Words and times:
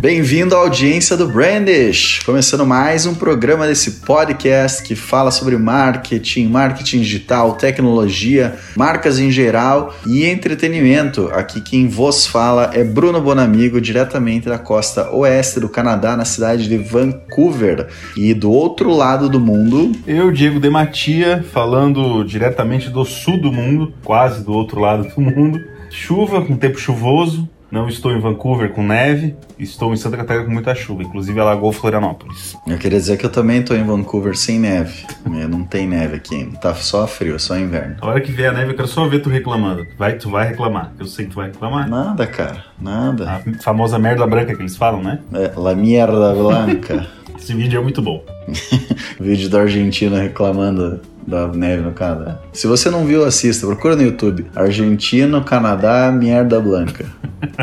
Bem-vindo 0.00 0.56
à 0.56 0.60
audiência 0.60 1.14
do 1.14 1.28
Brandish, 1.28 2.20
começando 2.24 2.64
mais 2.64 3.04
um 3.04 3.14
programa 3.14 3.66
desse 3.66 4.00
podcast 4.00 4.82
que 4.82 4.94
fala 4.94 5.30
sobre 5.30 5.58
marketing, 5.58 6.46
marketing 6.46 7.00
digital, 7.00 7.52
tecnologia, 7.52 8.56
marcas 8.74 9.18
em 9.18 9.30
geral 9.30 9.94
e 10.06 10.24
entretenimento. 10.24 11.28
Aqui 11.34 11.60
quem 11.60 11.86
vos 11.86 12.26
fala 12.26 12.70
é 12.72 12.82
Bruno 12.82 13.20
Bonamigo, 13.20 13.78
diretamente 13.78 14.48
da 14.48 14.58
costa 14.58 15.10
oeste 15.14 15.60
do 15.60 15.68
Canadá, 15.68 16.16
na 16.16 16.24
cidade 16.24 16.66
de 16.66 16.78
Vancouver. 16.78 17.86
E 18.16 18.32
do 18.32 18.50
outro 18.50 18.88
lado 18.96 19.28
do 19.28 19.38
mundo, 19.38 19.92
eu, 20.06 20.32
Diego 20.32 20.58
Dematia, 20.58 21.44
falando 21.52 22.24
diretamente 22.24 22.88
do 22.88 23.04
sul 23.04 23.38
do 23.38 23.52
mundo, 23.52 23.92
quase 24.02 24.42
do 24.42 24.52
outro 24.54 24.80
lado 24.80 25.06
do 25.14 25.20
mundo. 25.20 25.60
Chuva, 25.90 26.40
com 26.42 26.56
tempo 26.56 26.78
chuvoso, 26.78 27.46
não 27.70 27.88
estou 27.88 28.12
em 28.12 28.20
Vancouver 28.20 28.70
com 28.70 28.82
neve, 28.82 29.36
estou 29.58 29.92
em 29.92 29.96
Santa 29.96 30.16
Catarina 30.16 30.44
com 30.44 30.50
muita 30.50 30.74
chuva, 30.74 31.02
inclusive 31.02 31.38
alagou 31.38 31.72
Florianópolis. 31.72 32.56
Eu 32.66 32.78
queria 32.78 32.98
dizer 32.98 33.16
que 33.16 33.24
eu 33.24 33.30
também 33.30 33.60
estou 33.60 33.76
em 33.76 33.84
Vancouver 33.84 34.36
sem 34.36 34.58
neve. 34.58 35.06
não 35.24 35.64
tem 35.64 35.86
neve 35.86 36.16
aqui 36.16 36.34
ainda, 36.34 36.58
tá 36.58 36.74
só 36.74 37.06
frio, 37.06 37.36
é 37.36 37.38
só 37.38 37.56
inverno. 37.56 37.96
A 38.00 38.06
hora 38.06 38.20
que 38.20 38.32
vier 38.32 38.50
a 38.50 38.52
neve, 38.52 38.72
eu 38.72 38.76
quero 38.76 38.88
só 38.88 39.06
ver 39.06 39.20
tu 39.20 39.28
reclamando. 39.28 39.86
Vai, 39.96 40.14
tu 40.14 40.30
vai 40.30 40.48
reclamar, 40.48 40.92
eu 40.98 41.06
sei 41.06 41.26
que 41.26 41.32
tu 41.32 41.36
vai 41.36 41.46
reclamar. 41.46 41.88
Nada, 41.88 42.26
cara, 42.26 42.64
nada. 42.80 43.30
A 43.30 43.62
famosa 43.62 43.98
merda 43.98 44.26
branca 44.26 44.54
que 44.54 44.62
eles 44.62 44.76
falam, 44.76 45.02
né? 45.02 45.20
É, 45.32 45.52
la 45.56 45.74
merda 45.74 46.34
blanca. 46.34 47.06
Esse 47.38 47.54
vídeo 47.54 47.80
é 47.80 47.82
muito 47.82 48.02
bom. 48.02 48.22
vídeo 49.18 49.48
da 49.48 49.60
Argentina 49.60 50.20
reclamando 50.20 51.00
da 51.26 51.48
neve 51.48 51.82
no 51.82 51.92
Canadá. 51.92 52.40
Se 52.52 52.66
você 52.66 52.90
não 52.90 53.04
viu, 53.04 53.24
assista. 53.24 53.66
Procura 53.66 53.96
no 53.96 54.02
YouTube. 54.02 54.46
Argentina, 54.54 55.40
Canadá, 55.42 56.10
merda 56.12 56.60
blanca. 56.60 57.06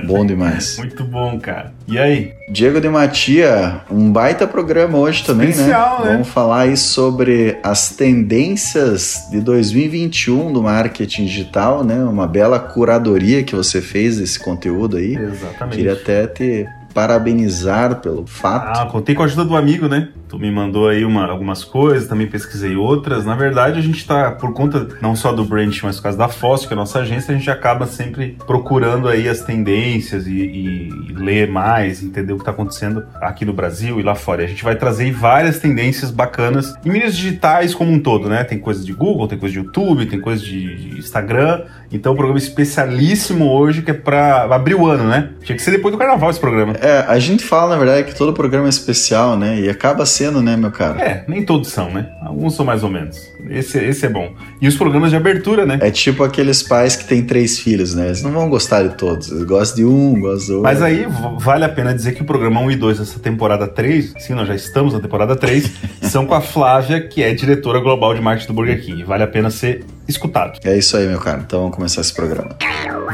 Bom 0.05 0.25
demais. 0.25 0.77
Muito 0.80 1.03
bom, 1.03 1.39
cara. 1.39 1.73
E 1.88 1.97
aí? 1.97 2.33
Diego 2.49 2.80
de 2.80 2.89
Matia, 2.89 3.81
um 3.91 4.11
baita 4.11 4.47
programa 4.47 4.97
hoje 4.97 5.23
também, 5.25 5.49
Especial, 5.49 5.99
né? 5.99 6.05
né? 6.05 6.11
Vamos 6.14 6.30
falar 6.30 6.61
aí 6.61 6.77
sobre 6.77 7.58
as 7.61 7.91
tendências 7.91 9.27
de 9.30 9.41
2021 9.41 10.53
do 10.53 10.64
marketing 10.64 11.25
digital, 11.25 11.83
né? 11.83 11.95
Uma 12.03 12.25
bela 12.25 12.59
curadoria 12.59 13.44
que 13.44 13.55
você 13.55 13.81
fez 13.81 14.17
desse 14.17 14.39
conteúdo 14.39 14.97
aí. 14.97 15.16
Exatamente. 15.16 15.75
Queria 15.75 15.94
até 15.94 16.27
te 16.27 16.66
parabenizar 16.94 17.97
pelo 17.97 18.25
fato. 18.25 18.80
Ah, 18.80 18.86
contei 18.88 19.14
com 19.14 19.21
a 19.21 19.25
ajuda 19.25 19.45
do 19.45 19.55
amigo, 19.55 19.88
né? 19.88 20.09
Tu 20.28 20.38
me 20.38 20.52
mandou 20.52 20.89
aí 20.89 21.06
uma, 21.06 21.25
algumas 21.25 21.64
coisas, 21.64 22.08
também 22.08 22.28
pesquisei 22.28 22.75
outras. 22.75 23.25
Na 23.25 23.36
verdade, 23.36 23.80
a 23.80 23.81
gente 23.81 23.97
está, 23.97 24.31
por 24.31 24.53
conta 24.53 24.88
não 25.02 25.16
só 25.16 25.31
do 25.31 25.45
Branch, 25.45 25.80
mas 25.83 25.97
por 25.97 26.03
causa 26.03 26.17
da 26.17 26.28
Fóssil, 26.28 26.67
que 26.67 26.73
é 26.73 26.75
a 26.75 26.80
nossa 26.80 27.00
agência, 27.00 27.33
a 27.33 27.38
gente 27.38 27.50
acaba 27.50 27.86
sempre 27.86 28.38
procurando 28.45 29.08
aí 29.08 29.28
as 29.30 29.42
tendências 29.42 30.28
e, 30.28 30.31
e, 30.31 30.89
e 31.09 31.14
ler 31.14 31.50
mais, 31.50 32.03
entender 32.03 32.33
o 32.33 32.36
que 32.36 32.42
está 32.42 32.52
acontecendo 32.52 33.03
aqui 33.22 33.45
no 33.45 33.53
Brasil 33.53 34.00
e 34.00 34.03
lá 34.03 34.16
fora. 34.16 34.44
A 34.44 34.48
gente 34.48 34.64
vai 34.64 34.75
trazer 34.75 35.11
várias 35.11 35.59
tendências 35.59 36.11
bacanas 36.11 36.73
em 36.86 36.89
mídias 36.89 37.16
digitais 37.16 37.73
como 37.73 37.92
um 37.92 38.00
todo, 38.00 38.28
né? 38.28 38.44
Tem 38.44 38.59
coisas 38.59 38.86
de 38.86 38.94
Google, 38.94 39.28
tem 39.28 39.38
coisas 39.38 39.53
de 39.53 39.66
YouTube, 39.66 40.05
tem 40.05 40.20
coisas 40.20 40.44
de, 40.44 40.75
de 40.75 41.00
Instagram. 41.00 41.64
Então, 41.92 42.14
um 42.14 42.16
programa 42.16 42.38
especialíssimo 42.38 43.50
hoje 43.50 43.81
que 43.81 43.92
é 43.92 43.94
para 43.94 44.44
abrir 44.44 44.75
o 44.75 44.86
ano, 44.86 45.05
né? 45.05 45.30
Tinha 45.44 45.55
que 45.55 45.61
ser 45.61 45.72
depois 45.72 45.94
do 45.94 45.98
carnaval 45.98 46.30
esse 46.30 46.39
programa. 46.39 46.73
É, 46.81 47.05
a 47.08 47.17
gente 47.20 47.44
fala, 47.44 47.75
na 47.75 47.78
verdade, 47.78 48.11
que 48.11 48.17
todo 48.17 48.33
programa 48.33 48.66
é 48.66 48.70
especial, 48.70 49.38
né? 49.38 49.59
E 49.59 49.70
acaba 49.70 50.05
sendo, 50.05 50.17
né, 50.42 50.58
meu 50.58 50.72
cara? 50.72 51.02
É, 51.02 51.23
nem 51.28 51.44
todos 51.44 51.70
são, 51.70 51.89
né? 51.92 52.10
Alguns 52.22 52.55
são 52.55 52.66
mais 52.66 52.83
ou 52.83 52.89
menos. 52.89 53.32
Esse, 53.50 53.78
esse 53.80 54.05
é 54.05 54.10
bom. 54.10 54.33
E 54.61 54.67
os 54.67 54.76
programas 54.76 55.11
de 55.11 55.16
abertura, 55.16 55.66
né? 55.66 55.78
É 55.82 55.92
tipo 55.92 56.23
aqueles 56.23 56.61
pais 56.64 56.95
que 56.95 57.05
têm 57.05 57.23
três 57.23 57.60
filhos, 57.60 57.94
né? 57.94 58.08
Eles 58.08 58.22
não 58.22 58.32
vão 58.32 58.50
gostar 58.50 58.83
de 58.83 58.95
todos. 58.95 59.32
Eles 59.32 59.44
gostam 59.44 59.76
de 59.78 59.86
um, 59.86 60.20
gostam 60.20 60.48
do 60.48 60.54
outro. 60.58 60.64
Mas 60.64 60.82
aí 60.82 61.05
vale 61.39 61.66
a 61.66 61.70
pena 61.70 61.94
dizer 61.94 62.14
que 62.14 62.22
o 62.22 62.26
programa 62.26 62.60
1 62.61 62.72
e 62.72 62.76
2 62.76 63.00
dessa 63.00 63.20
temporada 63.20 63.67
3, 63.67 64.14
sim, 64.17 64.33
nós 64.33 64.48
já 64.48 64.55
estamos 64.55 64.94
na 64.94 65.00
temporada 65.00 65.36
3, 65.36 65.72
são 66.04 66.26
com 66.26 66.34
a 66.34 66.42
Flávia, 66.42 66.99
que 67.08 67.23
é 67.23 67.34
diretora 67.34 67.80
global 67.80 68.14
de 68.14 68.22
marketing 68.22 68.48
do 68.48 68.54
Burger 68.54 68.84
King. 68.84 69.04
Vale 69.04 69.23
a 69.23 69.28
pena 69.28 69.49
ser 69.49 69.86
escutado. 70.08 70.60
É 70.64 70.78
isso 70.78 70.98
aí, 70.98 71.08
meu 71.08 71.20
cara. 71.20 71.42
Então 71.45 71.60
vamos 71.60 71.76
começar 71.76 72.02
esse 72.02 72.14
programa. 72.14 72.55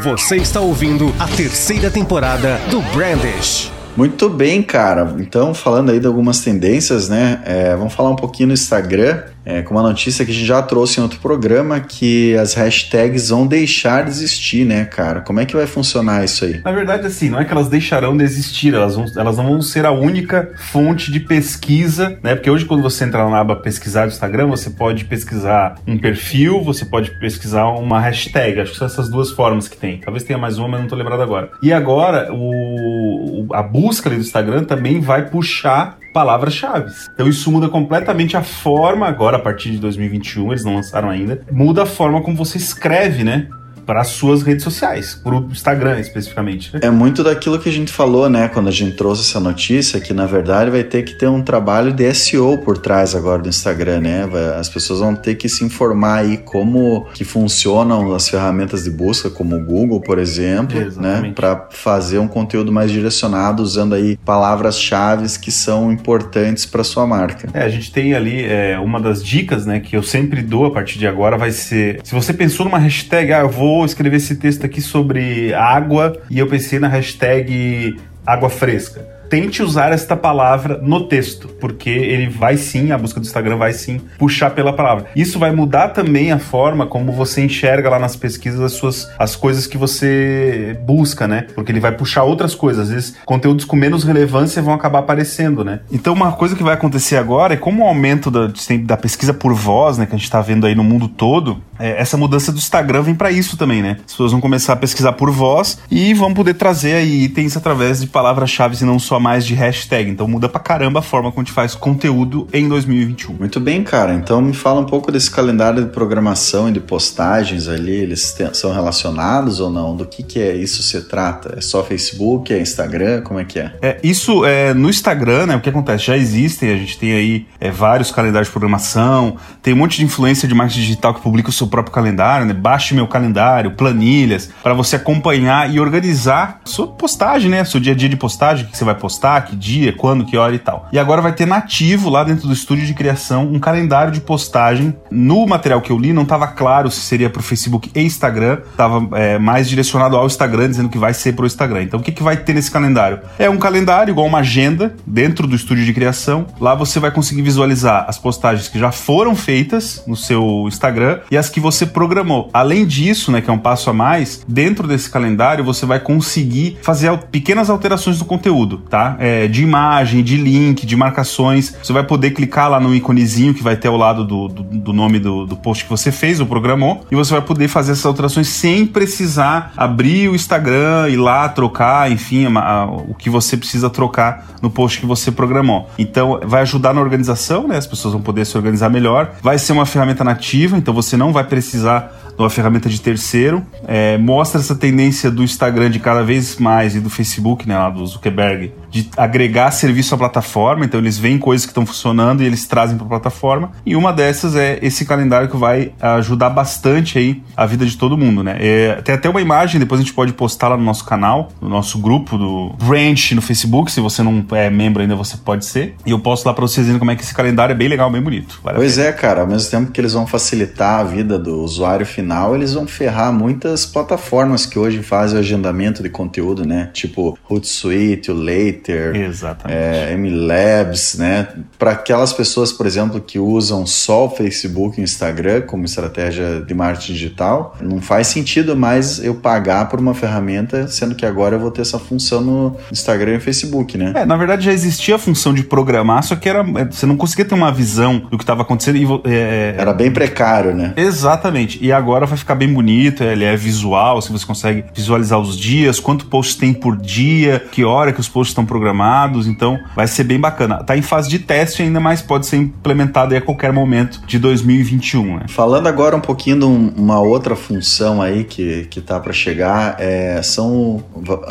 Você 0.03 0.38
está 0.38 0.59
ouvindo 0.59 1.14
a 1.20 1.28
terceira 1.28 1.90
temporada 1.90 2.59
do 2.70 2.81
Brandish. 2.94 3.82
Muito 3.95 4.27
bem, 4.29 4.63
cara. 4.63 5.15
Então, 5.19 5.53
falando 5.53 5.91
aí 5.91 5.99
de 5.99 6.07
algumas 6.07 6.39
tendências, 6.41 7.09
né? 7.09 7.41
É, 7.45 7.75
vamos 7.75 7.93
falar 7.93 8.09
um 8.09 8.15
pouquinho 8.15 8.47
no 8.47 8.53
Instagram 8.53 9.23
é, 9.45 9.61
com 9.61 9.73
uma 9.73 9.83
notícia 9.83 10.25
que 10.25 10.31
a 10.31 10.33
gente 10.33 10.45
já 10.45 10.61
trouxe 10.61 10.99
em 10.99 11.03
outro 11.03 11.19
programa, 11.19 11.79
que 11.79 12.35
as 12.37 12.53
hashtags 12.53 13.29
vão 13.29 13.45
deixar 13.45 14.03
de 14.03 14.09
existir, 14.09 14.65
né, 14.65 14.85
cara? 14.85 15.21
Como 15.21 15.39
é 15.39 15.45
que 15.45 15.55
vai 15.55 15.67
funcionar 15.67 16.23
isso 16.23 16.45
aí? 16.45 16.61
Na 16.63 16.71
verdade, 16.71 17.07
assim, 17.07 17.29
não 17.29 17.39
é 17.39 17.45
que 17.45 17.51
elas 17.51 17.67
deixarão 17.67 18.15
de 18.15 18.23
existir, 18.23 18.73
elas, 18.73 18.95
vão, 18.95 19.05
elas 19.15 19.37
não 19.37 19.45
vão 19.45 19.61
ser 19.61 19.85
a 19.85 19.91
única 19.91 20.51
fonte 20.55 21.11
de 21.11 21.19
pesquisa, 21.19 22.17
né? 22.23 22.35
Porque 22.35 22.49
hoje, 22.49 22.65
quando 22.65 22.81
você 22.81 23.03
entra 23.03 23.29
na 23.29 23.39
aba 23.39 23.55
pesquisar 23.55 24.05
do 24.05 24.11
Instagram, 24.11 24.47
você 24.47 24.69
pode 24.69 25.05
pesquisar 25.05 25.75
um 25.87 25.97
perfil, 25.97 26.61
você 26.63 26.85
pode 26.85 27.11
pesquisar 27.19 27.65
uma 27.67 27.99
hashtag. 27.99 28.59
Acho 28.59 28.71
que 28.71 28.77
são 28.77 28.87
essas 28.87 29.09
duas 29.09 29.31
formas 29.31 29.67
que 29.67 29.77
tem. 29.77 29.97
Talvez 29.99 30.23
tenha 30.23 30.39
mais 30.39 30.57
uma, 30.57 30.67
mas 30.67 30.81
não 30.81 30.87
tô 30.87 30.95
lembrado 30.95 31.21
agora. 31.21 31.51
E 31.61 31.71
agora, 31.73 32.29
o, 32.31 33.47
a 33.53 33.61
busca 33.61 34.09
ali 34.09 34.17
do 34.17 34.21
Instagram 34.21 34.63
também 34.63 34.99
vai 34.99 35.29
puxar 35.29 35.97
palavras-chave. 36.13 36.94
Então 37.13 37.28
isso 37.28 37.51
muda 37.51 37.68
completamente 37.68 38.38
a 38.38 38.44
forma, 38.44 39.07
agora 39.07 39.38
a 39.38 39.40
partir 39.40 39.72
de 39.72 39.79
2021, 39.79 40.51
eles 40.51 40.63
não 40.63 40.75
lançaram 40.75 41.09
ainda, 41.09 41.41
muda 41.51 41.84
a 41.84 41.85
forma 41.85 42.22
como 42.22 42.38
você 42.38 42.57
escreve, 42.57 43.24
né? 43.24 43.50
Para 43.85 44.01
as 44.01 44.09
suas 44.09 44.41
redes 44.41 44.63
sociais, 44.63 45.19
para 45.21 45.35
o 45.35 45.47
Instagram 45.51 45.99
especificamente. 45.99 46.73
Né? 46.73 46.81
É 46.83 46.89
muito 46.89 47.23
daquilo 47.23 47.59
que 47.59 47.69
a 47.69 47.71
gente 47.71 47.91
falou, 47.91 48.29
né, 48.29 48.47
quando 48.47 48.67
a 48.67 48.71
gente 48.71 48.95
trouxe 48.95 49.21
essa 49.21 49.39
notícia, 49.39 49.99
que 49.99 50.13
na 50.13 50.25
verdade 50.25 50.69
vai 50.69 50.83
ter 50.83 51.03
que 51.03 51.13
ter 51.13 51.27
um 51.27 51.41
trabalho 51.41 51.91
de 51.91 52.13
SEO 52.13 52.57
por 52.57 52.77
trás 52.77 53.16
agora 53.16 53.41
do 53.41 53.49
Instagram, 53.49 54.01
né? 54.01 54.29
As 54.59 54.69
pessoas 54.69 54.99
vão 54.99 55.16
ter 55.16 55.35
que 55.35 55.47
se 55.47 55.63
informar 55.63 56.19
aí 56.19 56.38
como 56.38 57.07
que 57.13 57.23
funcionam 57.23 58.13
as 58.13 58.29
ferramentas 58.29 58.83
de 58.83 58.91
busca, 58.91 59.29
como 59.29 59.55
o 59.55 59.63
Google, 59.63 60.01
por 60.01 60.19
exemplo, 60.19 60.79
né, 60.79 60.88
Exatamente. 60.88 61.27
né, 61.27 61.33
para 61.35 61.67
fazer 61.72 62.19
um 62.19 62.27
conteúdo 62.27 62.72
mais 62.72 62.91
direcionado 62.91 63.61
usando 63.61 63.95
aí 63.95 64.17
palavras-chave 64.17 65.23
que 65.39 65.51
são 65.51 65.91
importantes 65.91 66.66
para 66.66 66.83
sua 66.83 67.05
marca. 67.05 67.47
É, 67.53 67.63
a 67.63 67.69
gente 67.69 67.91
tem 67.91 68.13
ali 68.13 68.43
é, 68.43 68.77
uma 68.79 68.99
das 68.99 69.23
dicas, 69.23 69.66
né, 69.66 69.79
que 69.79 69.95
eu 69.95 70.03
sempre 70.03 70.41
dou 70.41 70.66
a 70.66 70.72
partir 70.72 70.99
de 70.99 71.07
agora 71.07 71.38
vai 71.38 71.51
ser, 71.51 71.99
se 72.03 72.13
você 72.13 72.33
pensou 72.33 72.66
numa 72.66 72.77
hashtag, 72.77 73.31
ah, 73.31 73.39
eu 73.41 73.49
vou 73.49 73.72
vou 73.78 73.85
escrever 73.85 74.17
esse 74.17 74.35
texto 74.35 74.66
aqui 74.66 74.81
sobre 74.81 75.53
água 75.53 76.16
e 76.29 76.39
eu 76.39 76.47
pensei 76.47 76.79
na 76.79 76.88
hashtag 76.88 78.00
água 78.25 78.50
fresca 78.50 79.12
tente 79.33 79.63
usar 79.63 79.91
esta 79.91 80.16
palavra 80.16 80.77
no 80.79 81.07
texto, 81.07 81.47
porque 81.59 81.89
ele 81.89 82.29
vai 82.29 82.55
sim, 82.55 82.91
a 82.91 82.97
busca 82.99 83.19
do 83.19 83.25
Instagram 83.25 83.57
vai 83.57 83.73
sim 83.73 83.99
puxar 84.19 84.51
pela 84.51 84.71
palavra. 84.71 85.07
Isso 85.16 85.39
vai 85.39 85.51
mudar 85.51 85.88
também 85.88 86.31
a 86.31 86.38
forma 86.38 86.85
como 86.85 87.11
você 87.11 87.41
enxerga 87.43 87.89
lá 87.89 87.97
nas 87.97 88.16
pesquisas 88.16 88.61
as 88.61 88.73
suas 88.73 89.09
as 89.17 89.35
coisas 89.35 89.66
que 89.66 89.75
você 89.75 90.79
busca, 90.85 91.27
né? 91.27 91.47
Porque 91.55 91.72
ele 91.72 91.79
vai 91.79 91.91
puxar 91.93 92.22
outras 92.22 92.53
coisas, 92.53 92.83
às 92.83 92.93
vezes 92.93 93.16
conteúdos 93.25 93.66
com 93.66 93.75
menos 93.75 94.03
relevância 94.03 94.61
vão 94.61 94.75
acabar 94.75 94.99
aparecendo, 94.99 95.66
né? 95.66 95.79
Então 95.91 96.13
uma 96.13 96.33
coisa 96.33 96.55
que 96.55 96.61
vai 96.61 96.75
acontecer 96.75 97.17
agora 97.17 97.55
é 97.55 97.57
como 97.57 97.83
o 97.83 97.88
aumento 97.88 98.29
da, 98.29 98.51
da 98.83 98.97
pesquisa 98.97 99.33
por 99.33 99.55
voz, 99.55 99.97
né, 99.97 100.05
que 100.05 100.13
a 100.13 100.16
gente 100.16 100.25
está 100.25 100.41
vendo 100.41 100.67
aí 100.67 100.75
no 100.75 100.83
mundo 100.83 101.07
todo, 101.07 101.59
é, 101.79 101.99
essa 101.99 102.16
mudança 102.16 102.51
do 102.51 102.59
Instagram 102.59 103.01
vem 103.01 103.16
para 103.16 103.31
isso 103.31 103.57
também, 103.57 103.81
né? 103.81 103.97
As 104.05 104.11
pessoas 104.11 104.31
vão 104.31 104.39
começar 104.39 104.73
a 104.73 104.75
pesquisar 104.75 105.13
por 105.13 105.31
voz 105.31 105.79
e 105.90 106.13
vão 106.13 106.35
poder 106.35 106.53
trazer 106.53 106.93
aí 106.93 107.23
itens 107.23 107.58
através 107.58 107.99
de 107.99 108.05
palavras-chave 108.05 108.78
e 108.79 108.85
não 108.85 108.99
só 108.99 109.22
mais 109.23 109.46
de 109.46 109.55
hashtag. 109.55 110.11
Então 110.11 110.28
muda 110.28 110.49
pra 110.49 110.59
caramba 110.59 110.99
a 110.99 111.02
forma 111.02 111.31
como 111.31 111.41
a 111.41 111.46
gente 111.46 111.53
faz 111.53 111.73
conteúdo 111.73 112.46
em 112.52 112.67
2021. 112.67 113.35
Muito 113.35 113.59
bem, 113.59 113.81
cara. 113.84 114.14
Então 114.14 114.41
me 114.41 114.53
fala 114.53 114.81
um 114.81 114.85
pouco 114.85 115.11
desse 115.11 115.31
calendário 115.31 115.85
de 115.85 115.90
programação 115.90 116.67
e 116.67 116.73
de 116.73 116.81
postagens 116.81 117.70
ali. 117.70 117.93
Eles 117.93 118.35
são 118.52 118.73
relacionados 118.73 119.61
ou 119.61 119.70
não? 119.70 119.96
Do 119.96 120.05
que, 120.05 120.22
que 120.22 120.40
é 120.40 120.53
isso 120.53 120.84
se 120.84 121.02
trata? 121.08 121.55
É 121.58 121.61
só 121.61 121.81
Facebook? 121.84 122.53
É 122.53 122.59
Instagram? 122.59 123.22
Como 123.22 123.40
é 123.40 123.46
que 123.46 123.59
é? 123.59 123.72
É, 123.81 123.99
isso 124.03 124.43
é 124.46 124.73
no 124.73 124.90
Instagram, 124.90 125.46
né? 125.47 125.55
O 125.55 125.61
que 125.61 125.70
acontece? 125.70 126.05
Já 126.05 126.17
existem, 126.17 126.72
a 126.72 126.75
gente 126.75 126.97
tem 126.97 127.14
aí 127.14 127.47
é, 127.59 127.72
vários 127.72 128.11
calendários 128.11 128.49
de 128.49 128.52
programação, 128.52 129.37
tem 129.61 129.73
um 129.73 129.78
monte 129.78 129.97
de 129.97 130.03
influência 130.03 130.47
de 130.47 130.53
marketing 130.53 130.81
digital 130.81 131.14
que 131.14 131.22
publica 131.22 131.49
o 131.49 131.53
seu 131.53 131.67
próprio 131.67 131.93
calendário, 131.93 132.46
né? 132.46 132.53
Baixe 132.53 132.93
meu 132.93 133.08
calendário, 133.08 133.72
planilhas, 133.72 134.49
para 134.61 134.73
você 134.73 134.97
acompanhar 134.97 135.73
e 135.73 135.79
organizar 135.79 136.59
sua 136.66 136.87
postagem, 136.87 137.49
né? 137.49 137.64
Seu 137.64 137.79
dia 137.79 137.93
a 137.93 137.96
dia 137.96 138.09
de 138.09 138.17
postagem, 138.17 138.66
que 138.66 138.78
você 138.78 138.84
vai 138.84 138.96
postar 138.96 139.12
postar, 139.13 139.41
que 139.41 139.55
dia, 139.55 139.93
quando, 139.93 140.25
que 140.25 140.37
hora 140.37 140.55
e 140.55 140.59
tal. 140.59 140.87
E 140.91 140.97
agora 140.97 141.21
vai 141.21 141.33
ter 141.33 141.45
nativo 141.45 142.09
lá 142.09 142.23
dentro 142.23 142.47
do 142.47 142.53
estúdio 142.53 142.85
de 142.85 142.93
criação 142.93 143.47
um 143.51 143.59
calendário 143.59 144.11
de 144.11 144.19
postagem. 144.19 144.95
No 145.11 145.45
material 145.45 145.81
que 145.81 145.91
eu 145.91 145.97
li, 145.97 146.11
não 146.11 146.23
estava 146.23 146.47
claro 146.47 146.89
se 146.89 147.01
seria 147.01 147.29
para 147.29 147.39
o 147.39 147.43
Facebook 147.43 147.91
e 147.93 148.01
Instagram, 148.01 148.59
estava 148.71 149.17
é, 149.17 149.37
mais 149.37 149.69
direcionado 149.69 150.17
ao 150.17 150.25
Instagram, 150.25 150.69
dizendo 150.69 150.89
que 150.89 150.97
vai 150.97 151.13
ser 151.13 151.33
para 151.33 151.43
o 151.43 151.45
Instagram. 151.45 151.83
Então, 151.83 151.99
o 151.99 152.03
que, 152.03 152.11
que 152.11 152.23
vai 152.23 152.37
ter 152.37 152.53
nesse 152.53 152.71
calendário? 152.71 153.19
É 153.37 153.49
um 153.49 153.57
calendário 153.57 154.11
igual 154.11 154.25
uma 154.25 154.39
agenda 154.39 154.95
dentro 155.05 155.45
do 155.47 155.55
estúdio 155.55 155.85
de 155.85 155.93
criação. 155.93 156.47
Lá 156.59 156.73
você 156.73 156.99
vai 156.99 157.11
conseguir 157.11 157.41
visualizar 157.41 158.05
as 158.07 158.17
postagens 158.17 158.67
que 158.67 158.79
já 158.79 158.91
foram 158.91 159.35
feitas 159.35 160.03
no 160.07 160.15
seu 160.15 160.65
Instagram 160.67 161.19
e 161.29 161.37
as 161.37 161.49
que 161.49 161.59
você 161.59 161.85
programou. 161.85 162.49
Além 162.53 162.85
disso, 162.85 163.31
né, 163.31 163.41
que 163.41 163.49
é 163.49 163.53
um 163.53 163.59
passo 163.59 163.89
a 163.89 163.93
mais, 163.93 164.43
dentro 164.47 164.87
desse 164.87 165.09
calendário 165.09 165.63
você 165.63 165.85
vai 165.85 165.99
conseguir 165.99 166.77
fazer 166.81 167.15
pequenas 167.31 167.69
alterações 167.69 168.17
do 168.17 168.25
conteúdo, 168.25 168.79
tá? 168.93 169.16
É, 169.17 169.47
de 169.47 169.63
imagem, 169.63 170.22
de 170.22 170.37
link, 170.37 170.85
de 170.85 170.95
marcações. 170.95 171.75
Você 171.81 171.91
vai 171.91 172.03
poder 172.03 172.29
clicar 172.29 172.69
lá 172.69 172.79
no 172.79 172.93
íconezinho 172.93 173.51
que 173.51 173.63
vai 173.63 173.75
ter 173.75 173.87
ao 173.87 173.97
lado 173.97 174.23
do, 174.23 174.47
do, 174.47 174.61
do 174.61 174.93
nome 174.93 175.17
do, 175.17 175.47
do 175.47 175.57
post 175.57 175.85
que 175.85 175.90
você 175.90 176.11
fez 176.11 176.40
ou 176.40 176.45
programou 176.45 177.03
e 177.11 177.16
você 177.16 177.31
vai 177.31 177.41
poder 177.41 177.67
fazer 177.67 177.93
essas 177.93 178.05
alterações 178.05 178.49
sem 178.49 178.85
precisar 178.85 179.73
abrir 179.75 180.29
o 180.29 180.35
Instagram 180.35 181.09
e 181.09 181.16
lá 181.16 181.49
trocar, 181.49 182.11
enfim, 182.11 182.45
a, 182.55 182.59
a, 182.59 182.85
o 182.85 183.16
que 183.16 183.31
você 183.31 183.57
precisa 183.57 183.90
trocar 183.90 184.45
no 184.61 184.69
post 184.69 184.99
que 184.99 185.07
você 185.07 185.31
programou. 185.31 185.89
Então, 185.97 186.39
vai 186.46 186.61
ajudar 186.61 186.93
na 186.93 187.01
organização, 187.01 187.67
né? 187.67 187.78
As 187.78 187.87
pessoas 187.87 188.13
vão 188.13 188.22
poder 188.22 188.46
se 188.46 188.55
organizar 188.55 188.91
melhor. 188.91 189.31
Vai 189.41 189.57
ser 189.57 189.73
uma 189.73 189.87
ferramenta 189.87 190.23
nativa, 190.23 190.78
então 190.78 190.93
você 190.93 191.17
não 191.17 191.34
vai 191.34 191.46
precisar 191.46 192.33
uma 192.38 192.50
ferramenta 192.50 192.90
de 192.90 193.00
terceiro. 193.00 193.64
É, 193.88 194.18
mostra 194.18 194.59
essa 194.59 194.76
tendência 194.76 195.30
do 195.30 195.44
Instagram 195.44 195.90
de 195.90 196.00
cada 196.00 196.24
vez 196.24 196.58
mais 196.58 196.96
e 196.96 197.00
do 197.00 197.09
Facebook, 197.09 197.68
né, 197.68 197.78
lá 197.78 197.90
do 197.90 198.06
Zuckerberg, 198.06 198.72
de 198.90 199.09
agregar 199.18 199.72
serviço 199.72 200.16
à 200.16 200.18
plataforma. 200.18 200.85
Então 200.85 201.00
eles 201.00 201.18
veem 201.18 201.38
coisas 201.38 201.66
que 201.66 201.72
estão 201.72 201.85
funcionando 201.85 202.44
e 202.44 202.46
eles 202.46 202.66
trazem 202.66 202.97
para 202.97 203.06
a 203.06 203.09
plataforma. 203.09 203.72
E 203.85 203.96
uma 203.96 204.12
dessas 204.12 204.56
é 204.56 204.80
esse 204.82 205.06
calendário 205.06 205.50
que 205.50 205.58
vai 205.58 205.91
ajudar 206.02 206.50
bastante 206.50 207.18
aí 207.18 207.41
a 207.56 207.66
vida 207.66 207.85
de 207.85 207.97
todo 207.97 208.18
mundo, 208.18 208.44
né? 208.44 208.58
É, 208.59 209.02
tem 209.02 209.16
até 209.16 209.30
uma 209.30 209.41
imagem, 209.41 209.80
depois 209.80 210.00
a 210.00 210.03
gente 210.03 210.14
pode 210.14 210.34
postar 210.34 210.70
lá 210.70 210.78
no 210.78 210.84
nosso 210.84 211.06
canal, 211.06 211.50
no 211.62 211.70
nosso 211.70 211.97
grupo 212.00 212.38
do 212.38 212.76
Branch 212.84 213.34
no 213.34 213.41
Facebook. 213.41 213.91
Se 213.91 214.00
você 214.00 214.24
não 214.24 214.46
é 214.52 214.70
membro 214.70 215.02
ainda, 215.02 215.16
você 215.16 215.38
pode 215.38 215.66
ser. 215.66 215.96
E 216.06 216.12
eu 216.12 216.20
posto 216.20 216.46
lá 216.46 216.53
para 216.53 216.62
vocês 216.62 216.85
verem 216.85 217.00
como 217.00 217.12
é 217.12 217.16
que 217.16 217.24
esse 217.24 217.34
calendário 217.34 217.74
é 217.74 217.76
bem 217.76 217.88
legal, 217.88 218.09
bem 218.09 218.22
bonito. 218.22 218.59
Vale 218.64 218.78
pois 218.78 218.97
é, 218.97 219.12
cara. 219.12 219.41
Ao 219.41 219.47
mesmo 219.47 219.70
tempo 219.70 219.91
que 219.91 220.00
eles 220.00 220.14
vão 220.14 220.26
facilitar 220.26 221.00
a 221.00 221.03
vida 221.03 221.38
do 221.38 221.62
usuário 221.62 222.06
final, 222.06 222.24
eles 222.56 222.74
vão 222.74 222.85
ferrar 222.88 223.32
muitas 223.32 223.85
plataformas 223.85 224.66
que 224.66 224.78
hoje 224.78 225.02
fazem 225.02 225.38
o 225.38 225.40
agendamento 225.40 226.03
de 226.03 226.09
conteúdo, 226.09 226.66
né? 226.66 226.90
Tipo 226.94 227.38
Hootsuite, 227.50 228.32
o 228.32 228.35
Late 228.35 228.84
Twitter, 228.84 229.16
Exatamente. 229.16 229.80
É, 229.80 230.16
MLabs, 230.16 231.18
né? 231.18 231.47
Para 231.80 231.91
aquelas 231.91 232.34
pessoas, 232.34 232.72
por 232.72 232.85
exemplo, 232.85 233.20
que 233.22 233.40
usam 233.40 233.85
só 233.85 234.26
o 234.26 234.30
Facebook 234.30 235.00
e 235.00 235.03
o 235.03 235.06
Instagram 235.06 235.62
como 235.62 235.85
estratégia 235.85 236.62
de 236.62 236.74
marketing 236.74 237.14
digital, 237.14 237.76
não 237.82 238.02
faz 238.02 238.28
sentido 238.28 238.76
mais 238.76 239.24
eu 239.24 239.35
pagar 239.35 239.88
por 239.90 240.00
uma 240.00 240.14
ferramenta, 240.14 240.88
sendo 240.88 241.16
que 241.16 241.26
agora 241.26 241.56
eu 241.56 241.59
vou 241.59 241.72
ter 241.72 241.82
essa 241.82 241.97
função 241.97 242.41
no 242.41 242.78
Instagram 242.91 243.35
e 243.35 243.40
Facebook, 243.40 243.97
né? 243.97 244.14
É, 244.16 244.26
na 244.26 244.35
verdade 244.35 244.66
já 244.66 244.74
existia 244.74 245.16
a 245.16 245.20
função 245.20 245.53
de 245.53 245.64
programar, 245.64 246.24
só 246.24 246.35
que 246.35 246.50
era 246.50 246.59
é, 246.78 246.85
você 246.85 247.06
não 247.06 247.16
conseguia 247.18 247.46
ter 247.46 247.56
uma 247.56 247.72
visão 247.72 248.20
do 248.20 248.38
que 248.38 248.44
estava 248.44 248.62
acontecendo. 248.62 248.97
E, 248.97 249.32
é, 249.32 249.76
era 249.78 249.94
bem 249.94 250.12
precário, 250.12 250.74
né? 250.74 250.94
Exatamente. 250.96 251.84
E 251.84 251.91
agora 251.91 252.12
vai 252.21 252.37
ficar 252.37 252.55
bem 252.55 252.71
bonito, 252.71 253.23
ele 253.23 253.43
é 253.43 253.55
visual, 253.55 254.21
se 254.21 254.31
você 254.31 254.45
consegue 254.45 254.85
visualizar 254.93 255.39
os 255.39 255.57
dias, 255.57 255.99
quanto 255.99 256.25
post 256.25 256.57
tem 256.57 256.74
por 256.74 256.98
dia, 256.98 257.63
que 257.71 257.83
hora 257.83 258.13
que 258.13 258.19
os 258.19 258.27
posts 258.27 258.51
estão 258.51 258.65
programados, 258.65 259.48
então 259.48 259.79
vai 259.95 260.07
ser 260.07 260.24
bem 260.24 260.39
bacana. 260.39 260.83
Tá 260.83 260.98
em 260.98 261.01
fase 261.01 261.29
de 261.29 261.39
teste 261.39 261.81
ainda, 261.81 262.00
mas 262.00 262.21
pode 262.21 262.45
ser 262.45 262.57
implementado 262.57 263.36
a 263.36 263.41
qualquer 263.41 263.71
momento 263.71 264.21
de 264.25 264.39
2021. 264.39 265.38
Né? 265.38 265.45
Falando 265.48 265.88
agora 265.88 266.15
um 266.15 266.21
pouquinho 266.21 266.60
de 266.60 266.65
uma 266.65 267.19
outra 267.19 267.55
função 267.55 268.21
aí 268.21 268.43
que, 268.43 268.86
que 268.89 269.01
tá 269.01 269.19
para 269.19 269.33
chegar, 269.33 269.95
é, 270.00 270.41
são 270.41 271.03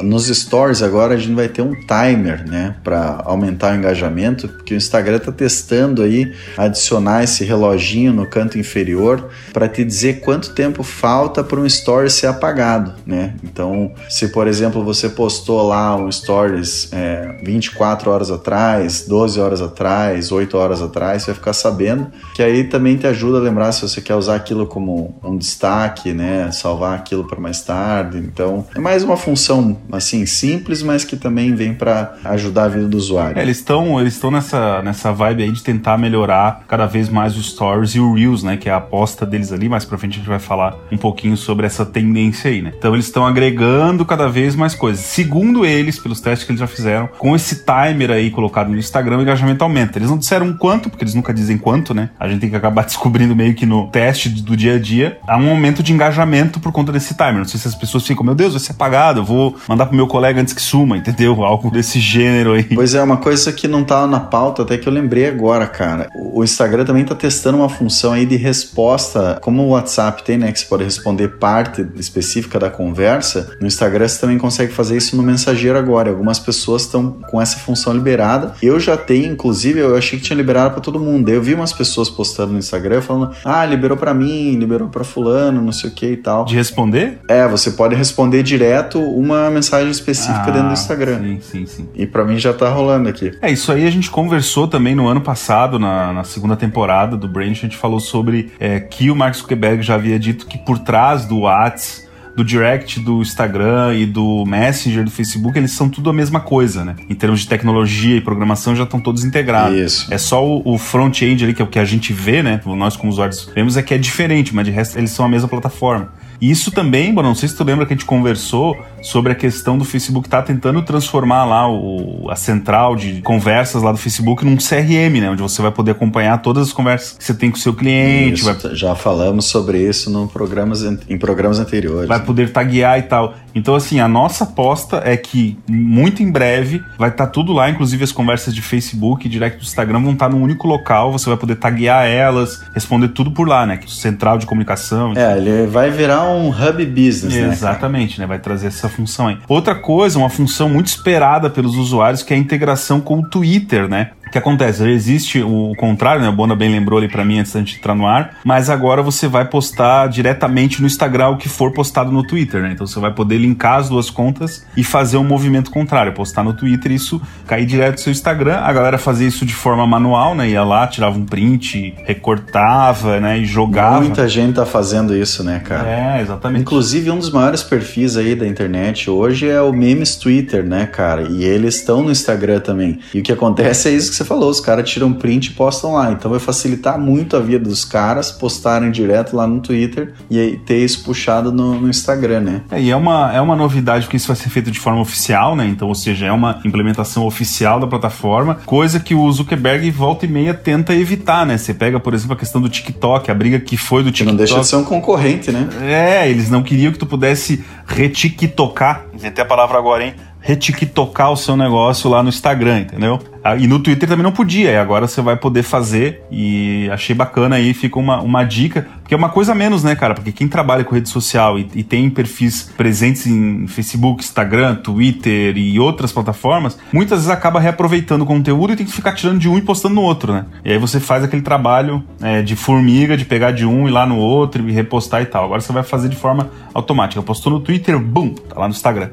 nos 0.02 0.26
stories 0.26 0.82
agora 0.82 1.14
a 1.14 1.16
gente 1.16 1.34
vai 1.34 1.48
ter 1.48 1.62
um 1.62 1.74
timer, 1.74 2.48
né, 2.48 2.74
para 2.82 3.22
aumentar 3.24 3.72
o 3.72 3.76
engajamento, 3.76 4.48
porque 4.48 4.74
o 4.74 4.76
Instagram 4.76 5.18
tá 5.18 5.32
testando 5.32 6.02
aí 6.02 6.32
adicionar 6.56 7.22
esse 7.22 7.44
reloginho 7.44 8.12
no 8.12 8.26
canto 8.26 8.58
inferior 8.58 9.28
para 9.52 9.68
te 9.68 9.84
dizer 9.84 10.20
quanto 10.20 10.51
tempo 10.52 10.82
falta 10.82 11.42
para 11.42 11.58
um 11.58 11.66
story 11.66 12.10
ser 12.10 12.26
apagado, 12.26 12.94
né? 13.06 13.34
Então, 13.42 13.92
se 14.08 14.28
por 14.28 14.46
exemplo 14.46 14.84
você 14.84 15.08
postou 15.08 15.66
lá 15.66 15.96
um 15.96 16.10
stories 16.10 16.92
é, 16.92 17.38
24 17.42 18.10
horas 18.10 18.30
atrás, 18.30 19.06
12 19.06 19.40
horas 19.40 19.60
atrás, 19.60 20.30
8 20.32 20.56
horas 20.56 20.82
atrás, 20.82 21.22
você 21.22 21.26
vai 21.26 21.34
ficar 21.34 21.52
sabendo, 21.52 22.06
que 22.34 22.42
aí 22.42 22.64
também 22.64 22.96
te 22.96 23.06
ajuda 23.06 23.38
a 23.38 23.40
lembrar 23.40 23.72
se 23.72 23.82
você 23.82 24.00
quer 24.00 24.14
usar 24.14 24.36
aquilo 24.36 24.66
como 24.66 25.18
um 25.22 25.36
destaque, 25.36 26.12
né, 26.12 26.50
salvar 26.52 26.94
aquilo 26.94 27.26
para 27.26 27.40
mais 27.40 27.62
tarde. 27.62 28.18
Então, 28.18 28.66
é 28.74 28.78
mais 28.78 29.02
uma 29.02 29.16
função 29.16 29.76
assim 29.90 30.26
simples, 30.26 30.82
mas 30.82 31.04
que 31.04 31.16
também 31.16 31.54
vem 31.54 31.74
para 31.74 32.14
ajudar 32.24 32.64
a 32.64 32.68
vida 32.68 32.88
do 32.88 32.96
usuário. 32.96 33.38
É, 33.38 33.42
eles 33.42 33.58
estão 33.58 34.00
eles 34.00 34.14
estão 34.14 34.30
nessa 34.30 34.82
nessa 34.82 35.12
vibe 35.12 35.42
aí 35.44 35.52
de 35.52 35.62
tentar 35.62 35.98
melhorar 35.98 36.64
cada 36.68 36.86
vez 36.86 37.08
mais 37.08 37.36
os 37.36 37.50
stories 37.50 37.90
e 37.94 38.00
o 38.00 38.14
Reels, 38.14 38.42
né, 38.42 38.56
que 38.56 38.68
é 38.68 38.72
a 38.72 38.76
aposta 38.76 39.24
deles 39.24 39.52
ali, 39.52 39.68
mais 39.68 39.84
para 39.84 39.98
frente 39.98 40.14
a 40.14 40.16
gente 40.18 40.28
vai 40.28 40.38
falar 40.42 40.76
um 40.90 40.96
pouquinho 40.96 41.36
sobre 41.36 41.66
essa 41.66 41.84
tendência 41.84 42.50
aí, 42.50 42.62
né? 42.62 42.72
Então, 42.76 42.94
eles 42.94 43.06
estão 43.06 43.26
agregando 43.26 44.04
cada 44.04 44.28
vez 44.28 44.54
mais 44.54 44.74
coisas. 44.74 45.04
Segundo 45.04 45.64
eles, 45.64 45.98
pelos 45.98 46.20
testes 46.20 46.44
que 46.44 46.52
eles 46.52 46.60
já 46.60 46.66
fizeram. 46.66 47.08
Com 47.18 47.34
esse 47.34 47.64
timer 47.64 48.10
aí 48.10 48.30
colocado 48.30 48.68
no 48.68 48.78
Instagram, 48.78 49.18
o 49.18 49.22
engajamento 49.22 49.62
aumenta. 49.62 49.98
Eles 49.98 50.10
não 50.10 50.18
disseram 50.18 50.52
quanto, 50.54 50.90
porque 50.90 51.04
eles 51.04 51.14
nunca 51.14 51.32
dizem 51.32 51.58
quanto, 51.58 51.94
né? 51.94 52.10
A 52.18 52.28
gente 52.28 52.40
tem 52.40 52.50
que 52.50 52.56
acabar 52.56 52.84
descobrindo 52.86 53.34
meio 53.34 53.54
que 53.54 53.66
no 53.66 53.88
teste 53.88 54.28
do 54.28 54.56
dia 54.56 54.74
a 54.74 54.78
dia. 54.78 55.18
Há 55.26 55.36
um 55.36 55.50
aumento 55.50 55.82
de 55.82 55.92
engajamento 55.92 56.60
por 56.60 56.72
conta 56.72 56.92
desse 56.92 57.14
timer. 57.14 57.38
Não 57.38 57.44
sei 57.44 57.60
se 57.60 57.68
as 57.68 57.74
pessoas 57.74 58.06
ficam, 58.06 58.24
meu 58.24 58.34
Deus, 58.34 58.52
vai 58.52 58.60
ser 58.60 58.72
apagado, 58.72 59.20
eu 59.20 59.24
vou 59.24 59.56
mandar 59.68 59.86
pro 59.86 59.96
meu 59.96 60.06
colega 60.06 60.40
antes 60.40 60.52
que 60.52 60.62
suma, 60.62 60.96
entendeu? 60.96 61.42
Algo 61.44 61.70
desse 61.70 62.00
gênero 62.00 62.52
aí. 62.52 62.64
Pois 62.64 62.94
é, 62.94 63.02
uma 63.02 63.16
coisa 63.16 63.52
que 63.52 63.68
não 63.68 63.84
tá 63.84 64.06
na 64.06 64.20
pauta, 64.20 64.62
até 64.62 64.78
que 64.78 64.88
eu 64.88 64.92
lembrei 64.92 65.26
agora, 65.26 65.66
cara. 65.66 66.08
O 66.14 66.42
Instagram 66.42 66.84
também 66.84 67.04
tá 67.04 67.14
testando 67.14 67.58
uma 67.58 67.68
função 67.68 68.12
aí 68.12 68.26
de 68.26 68.36
resposta, 68.36 69.38
como 69.42 69.62
o 69.62 69.68
WhatsApp 69.70 70.24
tem, 70.24 70.31
né? 70.36 70.52
Que 70.52 70.60
você 70.60 70.66
pode 70.66 70.84
responder 70.84 71.28
parte 71.28 71.86
específica 71.96 72.58
da 72.58 72.70
conversa. 72.70 73.56
No 73.60 73.66
Instagram 73.66 74.08
você 74.08 74.20
também 74.20 74.38
consegue 74.38 74.72
fazer 74.72 74.96
isso 74.96 75.16
no 75.16 75.22
mensageiro 75.22 75.78
agora. 75.78 76.10
Algumas 76.10 76.38
pessoas 76.38 76.82
estão 76.82 77.12
com 77.30 77.40
essa 77.40 77.58
função 77.58 77.92
liberada. 77.92 78.54
Eu 78.62 78.78
já 78.78 78.96
tenho, 78.96 79.32
inclusive, 79.32 79.80
eu 79.80 79.96
achei 79.96 80.18
que 80.18 80.24
tinha 80.24 80.36
liberado 80.36 80.72
para 80.72 80.80
todo 80.80 80.98
mundo. 80.98 81.28
Eu 81.28 81.42
vi 81.42 81.54
umas 81.54 81.72
pessoas 81.72 82.08
postando 82.10 82.52
no 82.52 82.58
Instagram 82.58 83.00
falando: 83.00 83.34
ah, 83.44 83.64
liberou 83.64 83.96
para 83.96 84.14
mim, 84.14 84.56
liberou 84.56 84.88
para 84.88 85.04
fulano, 85.04 85.62
não 85.62 85.72
sei 85.72 85.90
o 85.90 85.92
que 85.92 86.06
e 86.06 86.16
tal. 86.16 86.44
De 86.44 86.54
responder? 86.54 87.20
É, 87.28 87.46
você 87.46 87.72
pode 87.72 87.94
responder 87.94 88.42
direto 88.42 89.00
uma 89.00 89.50
mensagem 89.50 89.90
específica 89.90 90.46
ah, 90.46 90.50
dentro 90.50 90.68
do 90.68 90.74
Instagram. 90.74 91.18
Sim, 91.20 91.38
sim, 91.40 91.66
sim. 91.66 91.88
E 91.94 92.06
para 92.06 92.24
mim 92.24 92.38
já 92.38 92.52
tá 92.52 92.68
rolando 92.68 93.08
aqui. 93.08 93.32
É, 93.40 93.50
isso 93.50 93.70
aí 93.72 93.86
a 93.86 93.90
gente 93.90 94.10
conversou 94.10 94.66
também 94.68 94.94
no 94.94 95.06
ano 95.06 95.20
passado, 95.20 95.78
na, 95.78 96.12
na 96.12 96.24
segunda 96.24 96.56
temporada 96.56 97.16
do 97.16 97.28
Brain, 97.28 97.50
a 97.50 97.54
gente 97.54 97.76
falou 97.76 98.00
sobre 98.00 98.52
é, 98.58 98.80
que 98.80 99.10
o 99.10 99.16
Mark 99.16 99.34
Zuckerberg 99.34 99.82
já 99.82 99.94
havia 99.94 100.18
dito 100.22 100.46
que 100.46 100.56
por 100.56 100.78
trás 100.78 101.26
do 101.26 101.40
WhatsApp 101.40 102.12
do 102.34 102.44
direct 102.44 102.98
do 103.00 103.20
Instagram 103.20 103.94
e 103.94 104.06
do 104.06 104.44
Messenger 104.46 105.04
do 105.04 105.10
Facebook, 105.10 105.58
eles 105.58 105.72
são 105.72 105.88
tudo 105.88 106.10
a 106.10 106.12
mesma 106.12 106.40
coisa, 106.40 106.84
né? 106.84 106.96
Em 107.08 107.14
termos 107.14 107.40
de 107.40 107.48
tecnologia 107.48 108.16
e 108.16 108.20
programação 108.20 108.74
já 108.74 108.84
estão 108.84 109.00
todos 109.00 109.24
integrados. 109.24 109.76
Isso. 109.76 110.12
É 110.12 110.18
só 110.18 110.44
o, 110.44 110.62
o 110.64 110.78
front-end 110.78 111.44
ali, 111.44 111.54
que 111.54 111.60
é 111.60 111.64
o 111.64 111.68
que 111.68 111.78
a 111.78 111.84
gente 111.84 112.12
vê, 112.12 112.42
né? 112.42 112.60
Nós 112.64 112.96
como 112.96 113.12
usuários 113.12 113.50
vemos 113.54 113.76
é 113.76 113.82
que 113.82 113.92
é 113.92 113.98
diferente, 113.98 114.54
mas 114.54 114.64
de 114.64 114.70
resto 114.70 114.98
eles 114.98 115.10
são 115.10 115.24
a 115.24 115.28
mesma 115.28 115.48
plataforma. 115.48 116.08
Isso 116.42 116.72
também, 116.72 117.14
Bruno, 117.14 117.28
não 117.28 117.36
sei 117.36 117.48
se 117.48 117.56
tu 117.56 117.62
lembra 117.62 117.86
que 117.86 117.92
a 117.92 117.96
gente 117.96 118.04
conversou 118.04 118.76
sobre 119.00 119.30
a 119.30 119.34
questão 119.34 119.78
do 119.78 119.84
Facebook 119.84 120.28
tá 120.28 120.42
tentando 120.42 120.82
transformar 120.82 121.44
lá 121.44 121.70
o, 121.70 122.28
a 122.28 122.34
central 122.34 122.96
de 122.96 123.22
conversas 123.22 123.80
lá 123.80 123.92
do 123.92 123.98
Facebook 123.98 124.44
num 124.44 124.56
CRM, 124.56 125.20
né? 125.20 125.30
Onde 125.30 125.40
você 125.40 125.62
vai 125.62 125.70
poder 125.70 125.92
acompanhar 125.92 126.38
todas 126.38 126.66
as 126.66 126.72
conversas 126.72 127.16
que 127.16 127.22
você 127.22 127.32
tem 127.32 127.48
com 127.48 127.56
o 127.56 127.60
seu 127.60 127.72
cliente. 127.72 128.42
Vai... 128.42 128.56
Já 128.74 128.96
falamos 128.96 129.44
sobre 129.44 129.78
isso 129.78 130.10
no 130.10 130.26
programas, 130.26 130.82
em 130.82 131.16
programas 131.16 131.60
anteriores. 131.60 132.08
Vai 132.08 132.20
poder 132.20 132.50
taguear 132.50 132.98
e 132.98 133.02
tal. 133.02 133.34
Então, 133.54 133.74
assim, 133.74 134.00
a 134.00 134.08
nossa 134.08 134.44
aposta 134.44 135.02
é 135.04 135.16
que 135.16 135.56
muito 135.68 136.22
em 136.22 136.30
breve 136.30 136.82
vai 136.98 137.10
estar 137.10 137.26
tá 137.26 137.30
tudo 137.30 137.52
lá, 137.52 137.70
inclusive 137.70 138.02
as 138.02 138.10
conversas 138.10 138.54
de 138.54 138.62
Facebook 138.62 139.26
e 139.26 139.30
direct 139.30 139.58
do 139.58 139.62
Instagram 139.62 140.02
vão 140.02 140.12
estar 140.12 140.28
tá 140.28 140.34
num 140.34 140.42
único 140.42 140.66
local, 140.66 141.12
você 141.12 141.28
vai 141.28 141.38
poder 141.38 141.56
taguear 141.56 142.06
elas, 142.06 142.64
responder 142.74 143.08
tudo 143.08 143.30
por 143.30 143.46
lá, 143.46 143.66
né? 143.66 143.78
Central 143.86 144.38
de 144.38 144.46
comunicação. 144.46 145.12
É, 145.14 145.36
ele 145.36 145.66
vai 145.66 145.90
virar 145.90 146.22
um 146.24 146.31
hub 146.48 146.86
business, 146.86 147.34
né? 147.34 147.52
Exatamente, 147.52 148.20
né? 148.20 148.26
Vai 148.26 148.38
trazer 148.38 148.68
essa 148.68 148.88
função 148.88 149.28
aí. 149.28 149.38
Outra 149.48 149.74
coisa, 149.74 150.18
uma 150.18 150.30
função 150.30 150.68
muito 150.68 150.86
esperada 150.86 151.50
pelos 151.50 151.76
usuários, 151.76 152.22
que 152.22 152.32
é 152.32 152.36
a 152.36 152.40
integração 152.40 153.00
com 153.00 153.20
o 153.20 153.28
Twitter, 153.28 153.88
né? 153.88 154.10
Que 154.32 154.38
acontece? 154.38 154.88
Existe 154.88 155.42
o 155.42 155.74
contrário, 155.76 156.22
né? 156.22 156.28
O 156.28 156.32
Bona 156.32 156.56
bem 156.56 156.70
lembrou 156.70 156.98
ali 156.98 157.08
para 157.08 157.24
mim 157.24 157.38
antes 157.38 157.52
da 157.52 157.60
gente 157.60 157.76
entrar 157.76 157.94
no 157.94 158.06
ar, 158.06 158.38
mas 158.42 158.70
agora 158.70 159.02
você 159.02 159.28
vai 159.28 159.44
postar 159.44 160.08
diretamente 160.08 160.80
no 160.80 160.86
Instagram 160.86 161.28
o 161.28 161.36
que 161.36 161.48
for 161.48 161.72
postado 161.72 162.10
no 162.10 162.26
Twitter, 162.26 162.62
né? 162.62 162.72
Então 162.72 162.86
você 162.86 162.98
vai 162.98 163.12
poder 163.12 163.36
linkar 163.36 163.78
as 163.78 163.90
duas 163.90 164.08
contas 164.10 164.66
e 164.76 164.82
fazer 164.82 165.18
um 165.18 165.24
movimento 165.24 165.70
contrário, 165.70 166.12
postar 166.12 166.42
no 166.42 166.54
Twitter 166.54 166.90
isso 166.90 167.20
cair 167.46 167.66
direto 167.66 167.92
no 167.92 167.98
seu 167.98 168.10
Instagram. 168.10 168.56
A 168.56 168.72
galera 168.72 168.96
fazia 168.96 169.28
isso 169.28 169.44
de 169.44 169.54
forma 169.54 169.86
manual, 169.86 170.34
né? 170.34 170.48
Ia 170.48 170.64
lá, 170.64 170.86
tirava 170.86 171.18
um 171.18 171.26
print, 171.26 171.94
recortava, 172.04 173.20
né? 173.20 173.38
E 173.38 173.44
jogava. 173.44 174.00
Muita 174.00 174.26
gente 174.28 174.54
tá 174.54 174.64
fazendo 174.64 175.14
isso, 175.14 175.44
né, 175.44 175.60
cara? 175.62 175.88
É, 175.88 176.22
exatamente. 176.22 176.62
Inclusive, 176.62 177.10
um 177.10 177.18
dos 177.18 177.30
maiores 177.30 177.62
perfis 177.62 178.16
aí 178.16 178.34
da 178.34 178.46
internet 178.46 179.10
hoje 179.10 179.46
é 179.46 179.60
o 179.60 179.72
Memes 179.72 180.16
Twitter, 180.16 180.64
né, 180.64 180.86
cara? 180.86 181.22
E 181.22 181.44
eles 181.44 181.76
estão 181.76 182.02
no 182.02 182.10
Instagram 182.10 182.60
também. 182.60 182.98
E 183.12 183.20
o 183.20 183.22
que 183.22 183.32
acontece 183.32 183.88
é 183.88 183.92
isso 183.92 184.10
que 184.10 184.16
você 184.16 184.21
falou: 184.24 184.50
os 184.50 184.60
caras 184.60 184.88
tiram 184.88 185.12
print 185.12 185.46
e 185.46 185.50
postam 185.52 185.94
lá. 185.94 186.12
Então 186.12 186.30
vai 186.30 186.40
facilitar 186.40 186.98
muito 186.98 187.36
a 187.36 187.40
vida 187.40 187.64
dos 187.68 187.84
caras 187.84 188.30
postarem 188.30 188.90
direto 188.90 189.36
lá 189.36 189.46
no 189.46 189.60
Twitter 189.60 190.14
e 190.30 190.38
aí 190.38 190.56
ter 190.58 190.78
isso 190.78 191.04
puxado 191.04 191.52
no, 191.52 191.80
no 191.80 191.88
Instagram, 191.88 192.40
né? 192.40 192.62
É, 192.70 192.80
e 192.80 192.90
é 192.90 192.96
uma, 192.96 193.32
é 193.32 193.40
uma 193.40 193.56
novidade 193.56 194.04
porque 194.06 194.16
isso 194.16 194.28
vai 194.28 194.36
ser 194.36 194.48
feito 194.48 194.70
de 194.70 194.78
forma 194.78 195.00
oficial, 195.00 195.54
né? 195.56 195.66
Então, 195.66 195.88
ou 195.88 195.94
seja, 195.94 196.26
é 196.26 196.32
uma 196.32 196.60
implementação 196.64 197.26
oficial 197.26 197.80
da 197.80 197.86
plataforma, 197.86 198.56
coisa 198.66 199.00
que 199.00 199.14
o 199.14 199.30
Zuckerberg 199.30 199.90
volta 199.90 200.26
e 200.26 200.28
meia 200.28 200.54
tenta 200.54 200.94
evitar, 200.94 201.46
né? 201.46 201.56
Você 201.56 201.74
pega, 201.74 201.98
por 202.00 202.14
exemplo, 202.14 202.34
a 202.34 202.36
questão 202.36 202.60
do 202.60 202.68
TikTok, 202.68 203.30
a 203.30 203.34
briga 203.34 203.58
que 203.58 203.76
foi 203.76 204.02
do 204.02 204.10
TikTok. 204.10 204.24
Que 204.24 204.32
não 204.32 204.36
deixa 204.36 204.60
de 204.60 204.66
ser 204.66 204.76
um 204.76 204.84
concorrente, 204.84 205.50
né? 205.50 205.68
É, 205.82 206.28
eles 206.28 206.50
não 206.50 206.62
queriam 206.62 206.92
que 206.92 206.98
tu 206.98 207.06
pudesse 207.06 207.64
retiktocar, 207.86 209.06
inventei 209.12 209.42
a 209.42 209.46
palavra 209.46 209.78
agora, 209.78 210.04
hein? 210.04 210.14
Retiktocar 210.42 211.30
o 211.32 211.36
seu 211.36 211.56
negócio 211.56 212.10
lá 212.10 212.22
no 212.22 212.28
Instagram, 212.28 212.80
entendeu? 212.80 213.20
Ah, 213.44 213.56
e 213.56 213.66
no 213.66 213.80
Twitter 213.80 214.08
também 214.08 214.22
não 214.22 214.30
podia, 214.30 214.70
e 214.70 214.76
agora 214.76 215.08
você 215.08 215.20
vai 215.20 215.36
poder 215.36 215.62
fazer. 215.62 216.22
E 216.30 216.88
achei 216.92 217.14
bacana 217.14 217.56
aí, 217.56 217.74
fica 217.74 217.98
uma, 217.98 218.20
uma 218.20 218.44
dica, 218.44 218.86
porque 219.00 219.14
é 219.14 219.16
uma 219.16 219.28
coisa 219.28 219.52
a 219.52 219.54
menos, 219.54 219.82
né, 219.82 219.96
cara? 219.96 220.14
Porque 220.14 220.30
quem 220.30 220.46
trabalha 220.46 220.84
com 220.84 220.94
rede 220.94 221.08
social 221.08 221.58
e, 221.58 221.68
e 221.74 221.82
tem 221.82 222.08
perfis 222.08 222.70
presentes 222.76 223.26
em 223.26 223.66
Facebook, 223.66 224.22
Instagram, 224.22 224.76
Twitter 224.76 225.56
e 225.56 225.78
outras 225.80 226.12
plataformas, 226.12 226.78
muitas 226.92 227.18
vezes 227.18 227.30
acaba 227.30 227.58
reaproveitando 227.58 228.22
o 228.22 228.26
conteúdo 228.26 228.72
e 228.72 228.76
tem 228.76 228.86
que 228.86 228.92
ficar 228.92 229.12
tirando 229.12 229.40
de 229.40 229.48
um 229.48 229.58
e 229.58 229.62
postando 229.62 229.96
no 229.96 230.02
outro, 230.02 230.32
né? 230.32 230.46
E 230.64 230.70
aí 230.70 230.78
você 230.78 231.00
faz 231.00 231.24
aquele 231.24 231.42
trabalho 231.42 232.04
é, 232.20 232.42
de 232.42 232.54
formiga, 232.54 233.16
de 233.16 233.24
pegar 233.24 233.50
de 233.50 233.66
um 233.66 233.88
e 233.88 233.90
lá 233.90 234.06
no 234.06 234.18
outro 234.18 234.68
e 234.68 234.72
repostar 234.72 235.20
e 235.20 235.26
tal. 235.26 235.44
Agora 235.44 235.60
você 235.60 235.72
vai 235.72 235.82
fazer 235.82 236.08
de 236.08 236.16
forma 236.16 236.48
automática. 236.72 237.20
Postou 237.22 237.52
no 237.52 237.60
Twitter, 237.60 237.98
boom, 237.98 238.30
tá 238.34 238.60
lá 238.60 238.68
no 238.68 238.72
Instagram. 238.72 239.10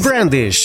Brandish. 0.00 0.63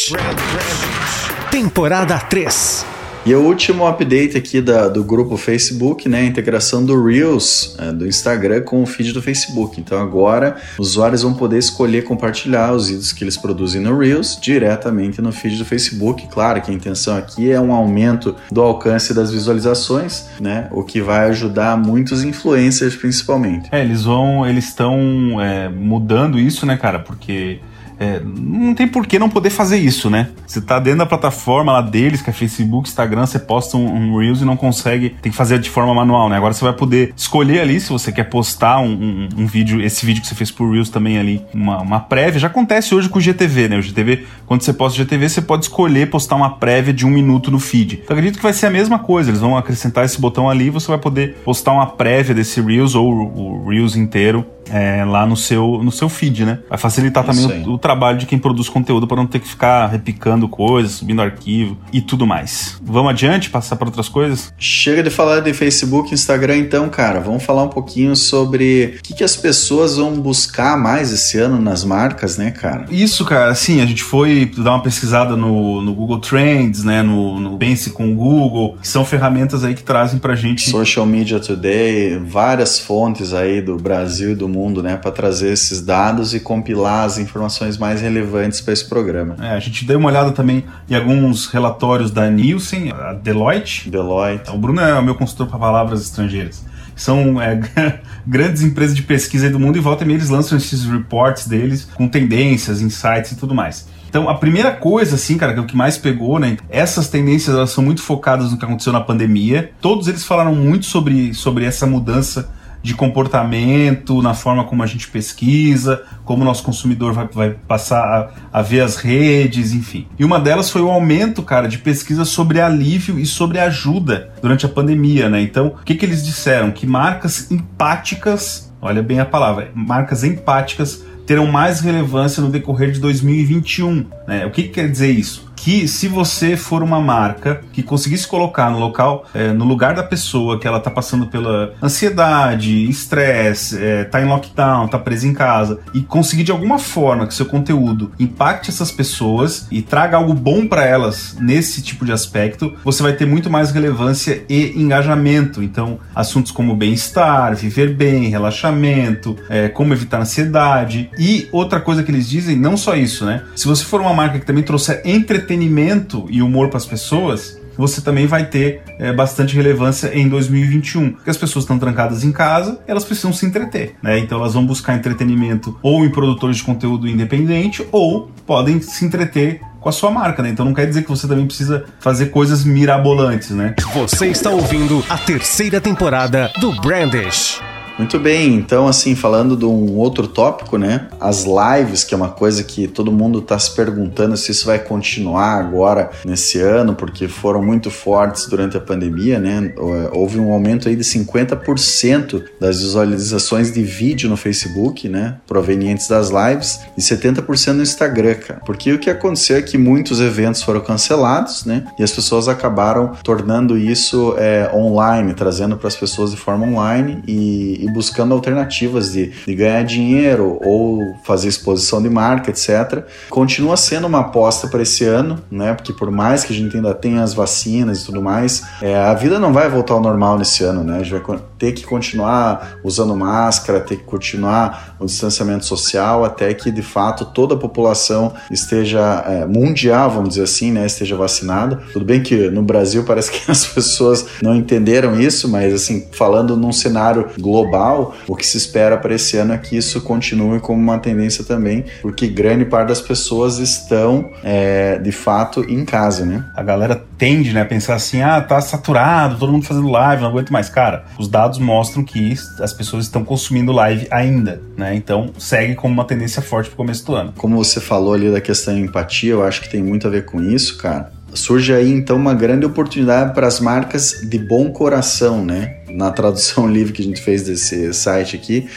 Temporada 1.52 2.18
3. 2.18 2.86
E 3.26 3.36
o 3.36 3.42
último 3.42 3.86
update 3.86 4.38
aqui 4.38 4.62
da, 4.62 4.88
do 4.88 5.04
grupo 5.04 5.36
Facebook, 5.36 6.08
né? 6.08 6.22
A 6.22 6.26
integração 6.26 6.86
do 6.86 7.04
Reels 7.04 7.76
é, 7.78 7.92
do 7.92 8.08
Instagram 8.08 8.62
com 8.62 8.82
o 8.82 8.86
feed 8.86 9.12
do 9.12 9.22
Facebook. 9.22 9.80
Então 9.80 10.02
agora 10.02 10.56
os 10.80 10.92
usuários 10.92 11.22
vão 11.22 11.34
poder 11.34 11.58
escolher 11.58 12.06
compartilhar 12.06 12.72
os 12.72 12.88
vídeos 12.88 13.12
que 13.12 13.24
eles 13.24 13.36
produzem 13.36 13.82
no 13.82 13.98
Reels 13.98 14.40
diretamente 14.42 15.22
no 15.22 15.34
feed 15.34 15.58
do 15.58 15.66
Facebook. 15.66 16.28
Claro 16.28 16.62
que 16.62 16.72
a 16.72 16.74
intenção 16.74 17.18
aqui 17.18 17.52
é 17.52 17.60
um 17.60 17.74
aumento 17.74 18.36
do 18.50 18.62
alcance 18.62 19.14
das 19.14 19.32
visualizações, 19.32 20.26
né? 20.40 20.70
O 20.72 20.82
que 20.82 21.02
vai 21.02 21.28
ajudar 21.30 21.78
muitos 21.78 22.24
influencers 22.24 22.96
principalmente. 22.96 23.68
É, 23.72 23.82
eles 23.82 24.06
vão, 24.06 24.48
eles 24.48 24.70
estão 24.70 25.42
é, 25.42 25.68
mudando 25.68 26.40
isso, 26.40 26.66
né, 26.66 26.78
cara? 26.78 27.00
Porque 27.00 27.60
é, 28.00 28.22
não 28.24 28.74
tem 28.74 28.88
por 28.88 29.06
que 29.06 29.20
não 29.20 29.30
poder 29.30 29.50
fazer 29.50 29.78
isso, 29.78 30.10
né? 30.10 30.30
Você 30.48 30.62
tá 30.62 30.80
dentro 30.80 31.00
da 31.00 31.06
plataforma 31.06 31.74
lá 31.74 31.82
deles, 31.82 32.22
que 32.22 32.30
é 32.30 32.34
Facebook, 32.34 32.88
Instagram, 32.88 33.26
você 33.26 33.38
posta 33.38 33.76
um, 33.76 33.86
um 33.86 34.18
Reels 34.18 34.42
e 34.42 34.46
não 34.46 34.56
consegue, 34.56 35.10
tem 35.22 35.32
que 35.32 35.38
fazer 35.38 35.60
de 35.60 35.70
forma 35.70 35.94
manual, 35.94 36.30
né? 36.30 36.38
Agora 36.38 36.54
você 36.54 36.64
vai 36.64 36.74
poder 36.74 37.14
escolher 37.16 37.60
ali 37.60 37.80
se 37.80 37.90
você 37.90 38.12
quer 38.12 38.24
postar 38.24 38.80
um, 38.80 38.94
um, 38.94 39.30
um 39.40 39.46
vídeo, 39.46 39.82
esse 39.82 40.06
vídeo 40.06 40.22
que 40.22 40.28
você 40.28 40.36
fez 40.36 40.50
por 40.50 40.72
Reels 40.72 40.90
também 40.90 41.18
ali, 41.20 41.42
uma, 41.54 41.82
uma 41.82 42.00
prévia. 42.00 42.40
Já 42.40 42.48
acontece 42.48 42.96
hoje 42.96 43.10
com 43.10 43.20
o 43.20 43.22
GTV, 43.22 43.68
né? 43.68 43.78
O 43.78 43.82
GTV, 43.82 44.26
quando 44.46 44.62
você 44.62 44.72
posta 44.72 44.96
o 44.96 45.04
GTV, 45.04 45.28
você 45.28 45.42
pode 45.42 45.66
escolher 45.66 46.10
postar 46.10 46.38
uma 46.38 46.52
prévia 46.52 46.94
de 46.94 47.06
um 47.06 47.10
minuto 47.10 47.52
no 47.52 47.60
feed. 47.60 48.00
Então 48.04 48.16
acredito 48.16 48.38
que 48.38 48.44
vai 48.44 48.54
ser 48.54 48.68
a 48.68 48.72
mesma 48.72 49.00
coisa, 49.00 49.30
eles 49.30 49.42
vão 49.42 49.58
acrescentar 49.58 50.06
esse 50.06 50.20
botão 50.22 50.50
ali 50.50 50.68
e 50.68 50.70
você 50.70 50.88
vai 50.88 50.98
poder 50.98 51.36
postar 51.44 51.74
uma 51.74 51.88
prévia 51.88 52.34
desse 52.34 52.62
Reels 52.62 52.96
ou 52.96 53.12
o, 53.12 53.66
o 53.66 53.70
Reels 53.70 53.98
inteiro 53.98 54.46
é, 54.72 55.04
lá 55.06 55.26
no 55.26 55.36
seu, 55.36 55.82
no 55.84 55.92
seu 55.92 56.10
feed, 56.10 56.46
né? 56.46 56.60
Vai 56.70 56.78
facilitar 56.78 57.24
também 57.24 57.64
o, 57.66 57.74
o, 57.74 57.78
trabalho 57.78 58.18
de 58.18 58.26
quem 58.26 58.38
produz 58.38 58.70
conteúdo 58.70 59.08
para 59.08 59.18
não 59.18 59.28
ter 59.28 59.40
que 59.40 59.48
ficar 59.48 59.88
repicando 59.88 60.48
coisas, 60.48 60.94
subindo 60.94 61.22
arquivo 61.22 61.78
e 61.92 62.02
tudo 62.02 62.26
mais. 62.26 62.78
Vamos 62.82 63.12
adiante, 63.12 63.50
passar 63.50 63.76
para 63.76 63.88
outras 63.88 64.08
coisas? 64.08 64.54
Chega 64.58 65.04
de 65.04 65.10
falar 65.10 65.40
de 65.40 65.54
Facebook, 65.54 66.14
Instagram, 66.14 66.58
então, 66.58 66.90
cara. 66.90 67.20
Vamos 67.20 67.44
falar 67.44 67.64
um 67.64 67.70
pouquinho 67.70 68.16
sobre 68.16 68.98
o 69.00 69.02
que, 69.02 69.14
que 69.14 69.24
as 69.24 69.36
pessoas 69.36 69.98
vão 69.98 70.20
buscar 70.20 70.78
mais 70.78 71.12
esse 71.12 71.38
ano 71.38 71.60
nas 71.60 71.84
marcas, 71.84 72.38
né, 72.38 72.52
cara? 72.52 72.86
Isso, 72.92 73.26
cara. 73.26 73.54
Sim, 73.56 73.82
a 73.82 73.86
gente 73.86 74.04
foi 74.04 74.52
dar 74.58 74.72
uma 74.72 74.84
pesquisada 74.84 75.36
no, 75.36 75.82
no 75.82 75.94
Google 75.94 76.20
Trends, 76.20 76.84
né? 76.84 77.02
No, 77.02 77.40
no 77.40 77.58
Pense 77.58 77.90
com 77.90 78.12
o 78.12 78.16
Google, 78.16 78.78
que 78.82 78.88
são 78.88 79.04
ferramentas 79.04 79.64
aí 79.64 79.74
que 79.74 79.84
trazem 79.84 80.20
pra 80.20 80.36
gente. 80.36 80.70
Social 80.70 81.06
Media 81.06 81.40
Today, 81.40 82.18
várias 82.20 82.80
fontes 82.80 83.34
aí 83.34 83.62
do 83.62 83.76
Brasil 83.78 84.32
e 84.32 84.36
do 84.36 84.48
mundo 84.48 84.59
mundo, 84.60 84.84
né, 84.84 84.98
para 84.98 85.12
trazer 85.12 85.54
esses 85.54 85.82
dados 85.82 86.34
e 86.34 86.40
compilar 86.40 87.06
as 87.06 87.18
informações 87.18 87.78
mais 87.78 88.02
relevantes 88.02 88.62
para 88.62 88.74
esse 88.74 88.86
programa. 88.86 89.36
É, 89.40 89.52
a 89.52 89.60
gente 89.60 89.86
deu 89.86 89.98
uma 89.98 90.10
olhada 90.10 90.32
também 90.32 90.66
em 90.90 90.96
alguns 90.96 91.48
relatórios 91.48 92.12
da 92.12 92.30
Nielsen, 92.30 92.92
a 92.92 93.14
Deloitte. 93.14 93.90
Deloitte. 93.90 94.52
O 94.52 94.58
Bruno 94.58 94.82
é 94.82 95.00
o 95.00 95.04
meu 95.04 95.16
consultor 95.16 95.48
para 95.48 95.58
palavras 95.58 96.02
estrangeiras 96.02 96.68
são 96.96 97.42
é, 97.42 97.58
grandes 98.28 98.62
empresas 98.62 98.94
de 98.94 99.02
pesquisa 99.04 99.50
do 99.50 99.58
mundo 99.58 99.78
e 99.78 99.82
volta 99.82 100.04
e 100.04 100.08
meia 100.08 100.18
eles 100.18 100.30
lançam 100.30 100.58
esses 100.58 100.84
reports 100.84 101.48
deles 101.48 101.88
com 101.96 102.10
tendências, 102.10 102.82
insights 102.82 103.32
e 103.32 103.36
tudo 103.38 103.56
mais. 103.56 103.88
Então, 104.10 104.28
a 104.28 104.36
primeira 104.36 104.72
coisa, 104.72 105.16
assim, 105.16 105.38
cara, 105.38 105.54
que 105.54 105.60
é 105.60 105.62
o 105.62 105.66
que 105.66 105.78
mais 105.78 105.98
pegou, 105.98 106.40
né? 106.40 106.58
Essas 106.68 107.10
tendências, 107.10 107.56
elas 107.56 107.70
são 107.70 107.84
muito 107.84 108.02
focadas 108.02 108.52
no 108.52 108.58
que 108.58 108.66
aconteceu 108.66 108.92
na 108.92 109.02
pandemia. 109.02 109.72
Todos 109.80 110.08
eles 110.08 110.26
falaram 110.26 110.54
muito 110.56 110.88
sobre, 110.88 111.34
sobre 111.34 111.64
essa 111.64 111.86
mudança 111.86 112.50
de 112.82 112.94
comportamento, 112.94 114.22
na 114.22 114.34
forma 114.34 114.64
como 114.64 114.82
a 114.84 114.86
gente 114.86 115.08
pesquisa, 115.08 116.04
como 116.24 116.42
o 116.42 116.46
nosso 116.46 116.64
consumidor 116.64 117.14
vai, 117.14 117.28
vai 117.28 117.50
passar 117.68 118.32
a, 118.52 118.60
a, 118.60 118.62
ver 118.62 118.82
as 118.82 118.96
redes, 118.96 119.74
enfim. 119.74 120.08
E 120.18 120.24
uma 120.24 120.40
delas 120.40 120.70
foi 120.70 120.82
o 120.82 120.90
aumento, 120.90 121.44
cara, 121.44 121.68
de 121.68 121.78
pesquisa 121.78 122.24
sobre 122.24 122.62
alívio 122.62 123.20
e 123.20 123.26
sobre 123.26 123.60
ajuda 123.60 124.32
durante 124.42 124.66
a 124.66 124.70
pandemia, 124.70 125.30
né? 125.30 125.42
Então, 125.42 125.68
o 125.68 125.84
que, 125.84 125.96
que 125.96 126.06
eles 126.06 126.26
disseram? 126.26 126.72
Que 126.72 126.88
marcas 126.88 127.52
empáticas, 127.52 128.72
olha 128.82 129.04
bem 129.04 129.20
a 129.20 129.26
palavra, 129.26 129.72
marcas 129.76 130.24
empáticas 130.24 131.04
terão 131.30 131.46
mais 131.46 131.80
relevância 131.80 132.42
no 132.42 132.50
decorrer 132.50 132.92
de 132.92 133.00
2021. 133.00 134.04
Né? 134.28 134.48
O 134.48 134.50
que, 134.50 134.64
que 134.64 134.70
quer 134.70 134.90
dizer 134.90 135.12
isso? 135.12 135.49
Que 135.70 135.88
se 135.88 136.08
você 136.08 136.58
for 136.58 136.82
uma 136.82 137.00
marca 137.00 137.62
que 137.72 137.84
conseguisse 137.84 138.28
colocar 138.28 138.72
no 138.72 138.80
local, 138.80 139.28
é, 139.36 139.54
no 139.54 139.66
lugar 139.66 139.94
da 139.94 140.02
pessoa 140.02 140.60
que 140.60 140.68
ela 140.68 140.80
está 140.80 140.90
passando 140.90 141.28
pela 141.28 141.76
ansiedade, 141.80 142.90
estresse, 142.90 143.78
é, 143.80 144.04
tá 144.04 144.20
em 144.20 144.26
lockdown, 144.26 144.88
tá 144.88 144.98
presa 144.98 145.28
em 145.28 145.34
casa 145.34 145.80
e 145.94 146.02
conseguir 146.02 146.44
de 146.44 146.52
alguma 146.52 146.80
forma 146.80 147.28
que 147.28 147.36
seu 147.36 147.46
conteúdo 147.46 148.12
impacte 148.20 148.72
essas 148.72 148.92
pessoas 148.92 149.68
e 149.70 149.84
traga 149.84 150.18
algo 150.18 150.34
bom 150.34 150.66
para 150.66 150.84
elas 150.84 151.38
nesse 151.40 151.84
tipo 151.84 152.04
de 152.04 152.12
aspecto, 152.12 152.74
você 152.84 153.04
vai 153.04 153.14
ter 153.14 153.28
muito 153.28 153.48
mais 153.48 153.70
relevância 153.70 154.44
e 154.50 154.74
engajamento. 154.76 155.62
Então, 155.62 156.00
assuntos 156.16 156.52
como 156.52 156.76
bem-estar, 156.76 157.56
viver 157.56 157.94
bem, 157.94 158.28
relaxamento, 158.28 159.38
é, 159.48 159.70
como 159.70 159.94
evitar 159.94 160.20
ansiedade 160.20 161.12
e 161.16 161.48
outra 161.52 161.80
coisa 161.80 162.02
que 162.02 162.10
eles 162.10 162.28
dizem, 162.28 162.56
não 162.56 162.76
só 162.76 162.96
isso, 162.96 163.24
né? 163.24 163.44
Se 163.56 163.68
você 163.68 163.84
for 163.86 164.02
uma 164.02 164.16
marca 164.16 164.40
que 164.40 164.48
também 164.48 164.64
trouxer 164.64 165.04
entretenimento 165.06 165.59
entretenimento 165.60 166.26
e 166.30 166.42
humor 166.42 166.70
para 166.70 166.78
as 166.78 166.86
pessoas, 166.86 167.60
você 167.78 168.02
também 168.02 168.26
vai 168.26 168.46
ter 168.46 168.82
é, 168.98 169.14
bastante 169.14 169.56
relevância 169.56 170.12
em 170.18 170.28
2021. 170.28 171.12
Porque 171.12 171.30
as 171.30 171.38
pessoas 171.38 171.64
estão 171.64 171.78
trancadas 171.78 172.24
em 172.24 172.32
casa, 172.32 172.80
elas 172.88 173.06
precisam 173.06 173.32
se 173.32 173.46
entreter, 173.46 173.96
né? 174.02 174.20
Então 174.20 174.40
elas 174.40 174.54
vão 174.54 174.66
buscar 174.66 174.96
entretenimento 174.96 175.78
ou 175.82 176.06
em 176.06 176.10
produtores 176.10 176.58
de 176.58 176.64
conteúdo 176.64 177.08
independente 177.08 177.86
ou 177.92 178.30
podem 178.46 178.82
se 178.82 179.06
entreter 179.06 179.62
com 179.80 179.88
a 179.88 179.94
sua 179.94 180.12
marca, 180.12 180.44
né? 180.44 180.50
Então 180.50 180.66
não 180.66 180.74
quer 180.74 180.86
dizer 180.86 181.04
que 181.04 181.10
você 181.10 181.28
também 181.28 181.46
precisa 181.46 181.86
fazer 182.00 182.28
coisas 182.28 182.66
mirabolantes, 182.66 183.52
né? 183.52 183.76
Você 183.94 184.28
está 184.28 184.50
ouvindo 184.50 185.04
a 185.10 185.18
terceira 185.18 185.80
temporada 185.80 186.52
do 186.60 186.74
Brandish. 186.82 187.62
Muito 188.00 188.18
bem, 188.18 188.56
então 188.56 188.88
assim, 188.88 189.14
falando 189.14 189.58
de 189.58 189.66
um 189.66 189.98
outro 189.98 190.26
tópico, 190.26 190.78
né? 190.78 191.10
As 191.20 191.44
lives, 191.44 192.06
que 192.06 192.14
é 192.14 192.18
uma 192.18 192.30
coisa 192.30 192.64
que 192.64 192.88
todo 192.88 193.12
mundo 193.12 193.40
está 193.40 193.60
se 193.60 193.76
perguntando 193.76 194.38
se 194.38 194.54
isso 194.54 194.66
vai 194.66 194.80
continuar 194.80 195.60
agora 195.60 196.10
nesse 196.24 196.62
ano, 196.62 196.96
porque 196.96 197.28
foram 197.28 197.62
muito 197.62 197.92
fortes 197.92 198.48
durante 198.48 198.78
a 198.78 198.80
pandemia, 198.80 199.38
né? 199.38 199.74
Houve 200.14 200.40
um 200.40 200.54
aumento 200.54 200.88
aí 200.88 200.96
de 200.96 201.04
50% 201.04 202.42
das 202.58 202.80
visualizações 202.80 203.70
de 203.70 203.84
vídeo 203.84 204.30
no 204.30 204.38
Facebook, 204.38 205.10
né? 205.10 205.36
Provenientes 205.46 206.08
das 206.08 206.30
lives 206.30 206.80
e 206.98 207.02
70% 207.02 207.74
no 207.74 207.84
Instagram, 207.84 208.36
cara. 208.36 208.62
Porque 208.66 208.94
o 208.94 209.00
que 209.00 209.10
aconteceu 209.10 209.58
é 209.58 209.62
que 209.62 209.78
muitos 209.78 210.22
eventos 210.22 210.64
foram 210.64 210.80
cancelados, 210.80 211.66
né? 211.66 211.84
E 212.00 212.04
as 212.04 212.14
pessoas 212.14 212.48
acabaram 212.48 213.12
tornando 213.26 213.78
isso 213.78 214.36
é, 214.38 214.72
online, 214.74 215.34
trazendo 215.34 215.76
para 215.76 215.90
as 215.90 215.98
pessoas 215.98 216.32
de 216.32 216.38
forma 216.38 216.66
online 216.66 217.22
e 217.28 217.89
buscando 217.90 218.34
alternativas 218.34 219.12
de, 219.12 219.32
de, 219.46 219.56
ganhar 219.56 219.84
dinheiro 219.84 220.60
ou 220.64 221.16
fazer 221.24 221.48
exposição 221.48 222.02
de 222.02 222.10
marca, 222.10 222.50
etc. 222.50 223.04
Continua 223.30 223.78
sendo 223.78 224.08
uma 224.08 224.22
aposta 224.22 224.68
para 224.68 224.82
esse 224.82 225.04
ano, 225.04 225.40
né? 225.52 225.74
Porque 225.74 225.94
por 225.94 226.12
mais 226.12 226.44
que 226.44 226.54
a 226.54 226.56
gente 226.56 226.76
ainda 226.76 226.94
tenha 226.94 227.24
as 227.24 227.34
vacinas 227.34 228.02
e 228.02 228.06
tudo 228.06 228.22
mais, 228.22 228.64
é, 228.82 228.96
a 228.96 229.14
vida 229.14 229.40
não 229.40 229.54
vai 229.54 229.70
voltar 229.70 229.94
ao 229.94 230.02
normal 230.02 230.38
nesse 230.38 230.64
ano, 230.64 230.84
né? 230.84 231.00
A 231.00 231.04
gente 231.04 231.12
vai 231.12 231.40
ter 231.58 231.74
que 231.74 231.84
continuar 231.84 232.80
usando 232.84 233.16
máscara, 233.16 233.80
ter 233.80 233.98
que 233.98 234.04
continuar 234.04 234.96
o 235.00 235.06
distanciamento 235.06 235.66
social 235.66 236.24
até 236.24 236.54
que 236.54 236.72
de 236.72 236.82
fato 236.82 237.26
toda 237.26 237.56
a 237.56 237.58
população 237.58 238.34
esteja 238.52 239.24
é, 239.26 239.46
mundial, 239.46 240.10
vamos 240.10 240.30
dizer 240.30 240.44
assim, 240.44 240.72
né? 240.72 240.86
Esteja 240.86 241.16
vacinada. 241.16 241.82
Tudo 241.94 242.06
bem 242.06 242.22
que 242.22 242.50
no 242.50 242.62
Brasil 242.62 243.04
parece 243.04 243.32
que 243.32 243.50
as 243.52 243.66
pessoas 243.66 244.26
não 244.42 244.56
entenderam 244.56 245.20
isso, 245.20 245.48
mas 245.48 245.74
assim, 245.74 246.08
falando 246.12 246.56
num 246.56 246.72
cenário 246.72 247.30
global, 247.40 247.79
o 248.28 248.36
que 248.36 248.46
se 248.46 248.58
espera 248.58 248.98
para 248.98 249.14
esse 249.16 249.38
ano 249.38 249.54
é 249.54 249.58
que 249.58 249.78
isso 249.78 250.02
continue 250.02 250.60
como 250.60 250.82
uma 250.82 251.00
tendência 251.00 251.44
também, 251.44 251.86
porque 252.02 252.28
grande 252.28 252.66
parte 252.66 252.90
das 252.90 253.02
pessoas 253.02 253.58
estão 253.58 254.32
é, 254.44 254.98
de 254.98 255.12
fato 255.12 255.66
em 255.70 255.86
casa, 255.86 256.26
né? 256.26 256.46
A 256.56 256.64
galera 256.64 257.02
tende 257.18 257.54
né, 257.54 257.62
a 257.62 257.66
pensar 257.66 257.96
assim: 257.96 258.22
ah, 258.22 258.42
tá 258.42 258.60
saturado, 258.62 259.38
todo 259.38 259.52
mundo 259.52 259.66
fazendo 259.66 259.90
live, 259.90 260.22
não 260.22 260.30
aguento 260.30 260.52
mais. 260.52 260.70
Cara, 260.70 261.06
os 261.18 261.28
dados 261.28 261.60
mostram 261.60 262.04
que 262.04 262.34
as 262.60 262.74
pessoas 262.74 263.06
estão 263.06 263.24
consumindo 263.24 263.72
live 263.72 264.08
ainda, 264.12 264.62
né? 264.78 264.96
Então 264.96 265.32
segue 265.38 265.76
como 265.76 265.94
uma 265.94 266.06
tendência 266.06 266.42
forte 266.42 266.70
pro 266.70 266.78
começo 266.78 267.06
do 267.06 267.16
ano. 267.16 267.34
Como 267.38 267.58
você 267.58 267.80
falou 267.80 268.14
ali 268.14 268.32
da 268.32 268.42
questão 268.42 268.74
de 268.74 268.82
empatia, 268.82 269.32
eu 269.32 269.44
acho 269.44 269.62
que 269.62 269.70
tem 269.70 269.82
muito 269.82 270.08
a 270.08 270.10
ver 270.10 270.26
com 270.26 270.42
isso, 270.42 270.78
cara 270.78 271.20
surge 271.34 271.74
aí 271.74 271.92
então 271.92 272.16
uma 272.16 272.34
grande 272.34 272.66
oportunidade 272.66 273.34
para 273.34 273.48
as 273.48 273.60
marcas 273.60 274.22
de 274.24 274.38
bom 274.38 274.72
coração, 274.72 275.44
né? 275.44 275.78
Na 276.00 276.12
tradução 276.12 276.66
livre 276.72 276.94
que 276.94 277.02
a 277.02 277.06
gente 277.06 277.22
fez 277.22 277.44
desse 277.44 277.94
site 277.94 278.38
aqui, 278.38 278.70